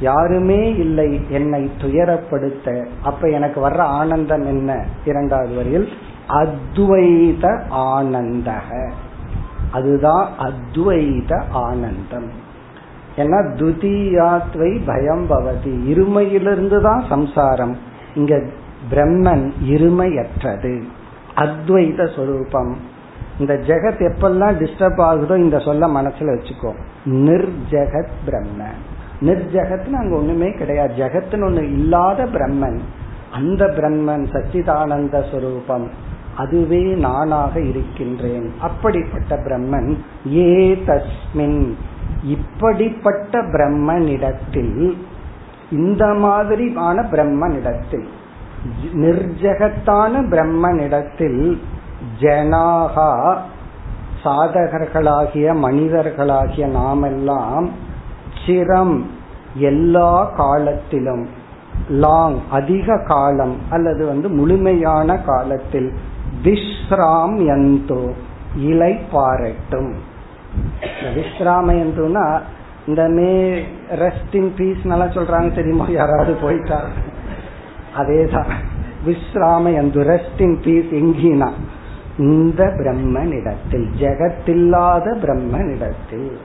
[0.00, 2.86] யாருமே இல்லை என்னை துயரப்படுத்த.
[3.02, 4.84] அப்ப எனக்கு வர்ற ஆனந்தம் என்ன?
[5.04, 5.88] இரண்டாவது வரையில்
[6.30, 8.90] அத்வைத ஆனந்தக.
[9.70, 12.48] அதுதான் அத்வைத ஆனந்தம்.
[13.16, 15.82] ஏன்னா துதியாத்வை பயம் பவதி.
[15.88, 17.76] இருமையிலிருந்து தான் சம்சாரம்.
[18.14, 18.42] இங்க
[18.90, 20.82] பிரம்மன் இருமையற்றது.
[21.36, 22.76] அத்வைத சொரூபம்.
[23.38, 26.74] இந்த ஜெகத் எப்பெல்லாம் டிஸ்டர்ப் ஆகுதோ இந்த சொல்ல மனசுல வச்சுக்கோ.
[27.04, 28.64] நிர்ஜெகத் பிரம்ம.
[29.20, 30.94] நிர்ஜகத்னு அங்க ஒண்ணுமே கிடையாது.
[30.94, 32.78] ஜெகத்னு ஒண்ணு இல்லாத பிரம்மன்.
[33.32, 36.08] அந்த பிரம்மன் சச்சிதானந்த சொரூபம்.
[36.36, 38.52] அதுவே நானாக இருக்கின்றேன்.
[38.60, 39.96] அப்படிப்பட்ட பிரம்மன்
[40.34, 41.72] ஏ தஸ்மின்.
[42.24, 44.96] இப்படிப்பட்ட பிரம்மனிடத்தில்
[45.70, 48.08] இந்த மாதிரியான பிரம்மனிடத்தில்
[48.94, 51.58] நிர்ஜகத்தான பிரம்மனிடத்தில்
[52.20, 53.36] ஜனாகா
[54.24, 57.70] சாதகர்களாகிய மனிதர்களாகிய நாமெல்லாம்
[58.46, 59.04] சிரம்
[59.54, 61.28] எல்லா காலத்திலும்
[61.88, 65.92] லாங் அதிக காலம் அல்லது வந்து முழுமையான காலத்தில்
[66.44, 68.12] விஸ்ராம்யந்தோ
[68.56, 69.92] இலை பாரட்டும்
[71.14, 72.40] விஸ்ராமயந்தோனா
[72.86, 75.86] இந்த மே ரெஸ்ட் இன் பீஸ் நல்லா சொல்றாங்க தெரியுமா?
[75.88, 76.80] யாராவது போயிட்டா.
[77.98, 78.50] அதேதான்.
[79.06, 81.50] விஸ்ராமயந்து ரெஸ்ட் இன் பீஸ் எங்கினா?
[82.18, 86.36] இந்த பிரம்மனிடத்தில் ஜெகத்தில்லாத பிரம்மனிடத்தில்.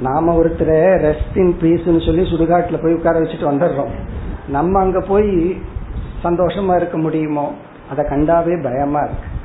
[0.00, 0.70] நாம ஒருத்தர
[1.06, 3.94] ரெஸ்ட் இன் பீஸ்ன்னு சொல்லி சுடுகாட்டுல போய் உட்கார வச்சுட்டு வந்துடுறோம்.
[4.48, 5.60] நம்ம அங்க போய்
[6.24, 7.54] சந்தோஷமா இருக்க முடியுமோ?
[7.90, 9.36] அதை கண்டாவே பயமா இருக்கு.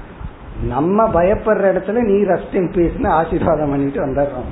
[0.68, 4.52] நம்ம பயப்படுற இடத்துல நீ ரெஸ்ட் இன் பீஸ்னு ஆசீர்வாதம் பண்ணிட்டு வந்துடுறோம்.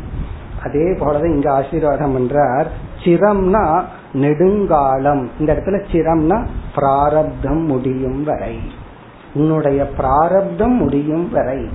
[0.64, 2.66] அதே போலதான் இங்க ஆசீர்வாதம் பண்றார்.
[3.04, 3.84] சிரம்னா
[4.14, 5.30] நெடுங்காலம்.
[5.40, 8.60] இந்த இடத்துல சிரம்னா பிராரப்தம் முடியும் வரை.
[9.34, 11.70] உன்னுடைய பிராரப்தம் முடியும் வரை.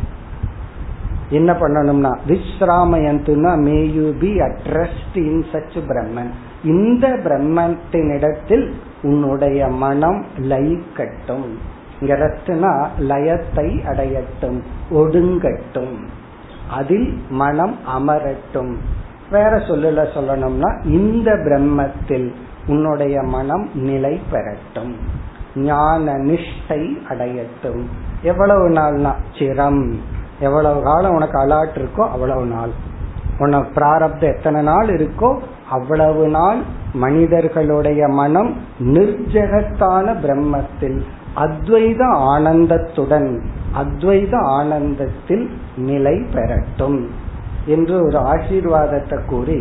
[1.30, 6.30] என்ன பண்ணணும்னா விஸ்ராமயந்துனா may you be at rest in such பிரம்மன்
[6.64, 15.94] இந்த பிரம்மத்தினிடத்தில் உன்னுடைய மனம் லை கட்டும் இங்க ரத்துனா லயத்தை அடையட்டும் ஒடுங்கட்டும்.
[16.70, 18.74] அதில் மனம் அமரட்டும்.
[19.30, 22.32] வேற சொல்லல சொல்லணும்னா இந்த பிரம்மத்தில்
[22.66, 24.94] உன்னுடைய மனம் நிலை பெறட்டும்.
[25.54, 27.82] ஞான நிஷ்டை அடையட்டும்.
[28.22, 29.94] எவ்வளவு நாள்னா சிரம்.
[30.40, 32.70] எவ்வளவு காலம் உனக்கு அலாட் இருக்கோ அவ்வளவு நாள்.
[33.38, 35.38] உனக்கு பிராரப்த எத்தனை நாள் இருக்கோ
[35.70, 36.58] அவ்வளவு நாள்
[36.92, 41.02] மனிதர்களுடைய மனம் நிர்ஜகத்தான பிரம்மத்தில்
[41.35, 43.29] அத்வைத ஆனந்தத்துடன்
[43.75, 45.45] அத்வைத ஆனந்தத்தில்
[45.85, 46.99] நிலை பெறட்டும்
[47.65, 49.59] என்று ஒரு ஆசீர்வாதத்தை கூறி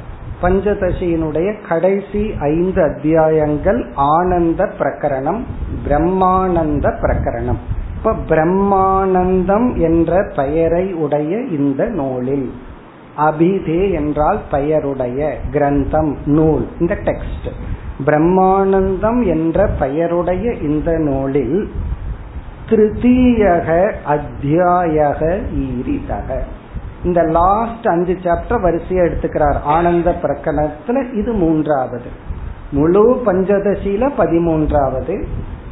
[0.42, 5.44] பஞ்சதசியினுடைய கடைசி ஐந்து அத்தியாயங்கள் ஆனந்த பிரகரணம்
[5.88, 7.58] பிரம்மானந்த பிரகரணம்.
[7.98, 12.54] இப்ப பிரம்மானந்தம் என்ற பெயரை உடைய இந்த நூலில்
[13.18, 17.50] அபிதே என்றால் பெயருடைய கிரந்தம் நூல் இந்த டெக்ஸ்ட்.
[18.06, 21.72] பிரம்மானந்தம் என்ற பெயருடைய இந்த நூலில்
[22.70, 26.40] திருத்தீயக அத்தியாயக ஈரிதக.
[27.04, 29.62] இந்த லாஸ்ட் அஞ்சு சாப்டர் வரிசையா எடுத்துக்கிறார்.
[29.64, 32.10] ஆனந்த பிரகடனத்துல இது மூன்றாவது.
[32.72, 35.26] முழு பஞ்சதசியில பதிமூன்றாவது.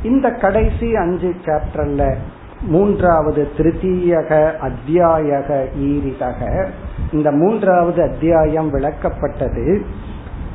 [0.04, 2.16] இந்த கடைசி அஞ்சு சாப்டர்ல
[2.62, 6.68] மூன்றாவது திருத்தீயக அத்தியாயக ஈரிதக.
[7.12, 9.82] இந்த மூன்றாவது அத்தியாயம் விளக்கப்பட்டது.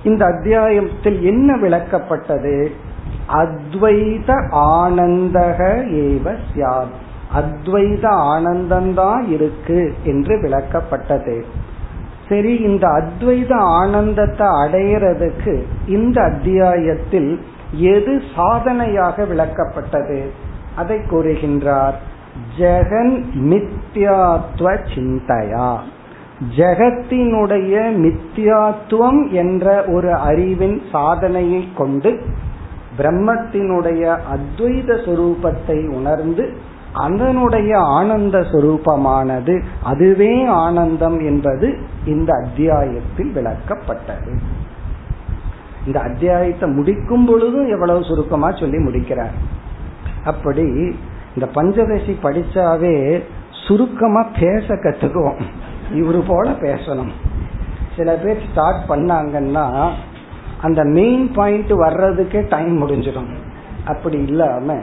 [0.04, 2.68] இந்த அத்தியாயத்தில் என்ன விளக்கப்பட்டது?
[3.32, 7.00] அத்வைத ஆனந்தக ஏவ சியாத்
[7.34, 11.42] அத்வைத ஆனந்தம்தான் இருக்கு என்று விளக்கப்பட்டது.
[12.28, 17.40] சரி இந்த அத்வைத ஆனந்தத்தை அடையிறதுக்கு இந்த அத்தியாயத்தில்
[17.72, 20.26] எது சாதனையாக விளக்கப்பட்டது?
[20.76, 21.94] அதை கூறுகின்றார்.
[22.58, 25.78] ஜெகன் மித்யாத்வ சிந்தையா.
[26.56, 32.22] ஜெகத்தினுடைய மித்யாத்துவம் என்ற ஒரு அறிவின் சாதனையை கொண்டு
[32.98, 36.56] பிரம்மத்தினுடைய அத்வைத சுரூபத்தை உணர்ந்து
[36.92, 44.38] அதனுடைய ஆனந்த சுரூபமானது அதுவே ஆனந்தம் என்பது இந்த அத்தியாயத்தில் விளக்கப்பட்டது.
[45.86, 49.32] இந்த அத்தியாயத்தை முடிக்கும் பொழுதும் எவ்வளவு சுருக்கமா சொல்லி முடிக்கிறார்.
[50.24, 50.96] அப்படி
[51.34, 53.22] இந்த பஞ்சதசி படிச்சாவே
[53.68, 55.40] சுருக்கமா பேச கத்துக்குவோம்.
[56.00, 57.12] இவரு போல பேசணும்.
[57.96, 59.66] சில பேர் ஸ்டார்ட் பண்ணாங்கன்னா
[60.60, 63.32] அந்த மெயின் பாயிண்ட் வர்றதுக்கே டைம் முடிஞ்சிடும்.
[63.84, 64.76] அப்படி இல்லாம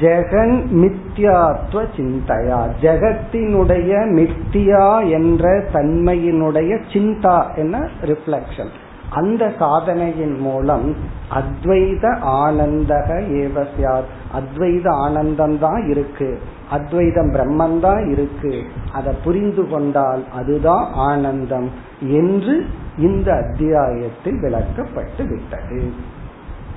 [0.00, 2.60] ஜெகன் மித்யாத்வ சிந்தையா?
[2.80, 7.88] ஜெகத்தினுடைய மித்தியா என்ற தன்மையினுடைய சிந்தா என்ன?
[8.02, 8.72] ரிஃப்ளக்ஷன்
[9.10, 10.86] அந்த சாதனையின் மூலம்
[11.34, 12.04] அத்வைத
[12.42, 13.08] ஆனந்தக
[13.40, 14.06] ஏவசியார்
[14.38, 16.30] அத்வைத ஆனந்தம் தான் இருக்கு.
[16.70, 18.62] அத்வைதம் பிரம்மந்தான் இருக்கு.
[18.92, 22.66] அதை புரிந்து கொண்டால் அதுதான் ஆனந்தம் என்று
[22.98, 25.92] இந்த அத்தியாயத்தில் விளக்கப்பட்டு விட்டது.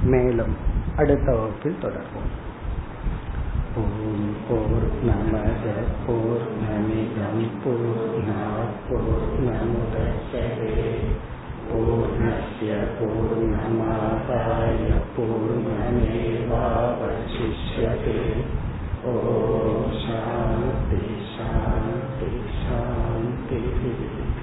[0.04, 0.56] மேலும்
[0.98, 2.32] அடுத்த வகுப்பில் தொடர்போம்
[3.76, 5.66] ஓம் போர் நமத
[6.08, 8.42] போர் நமிதம் பூர்ணா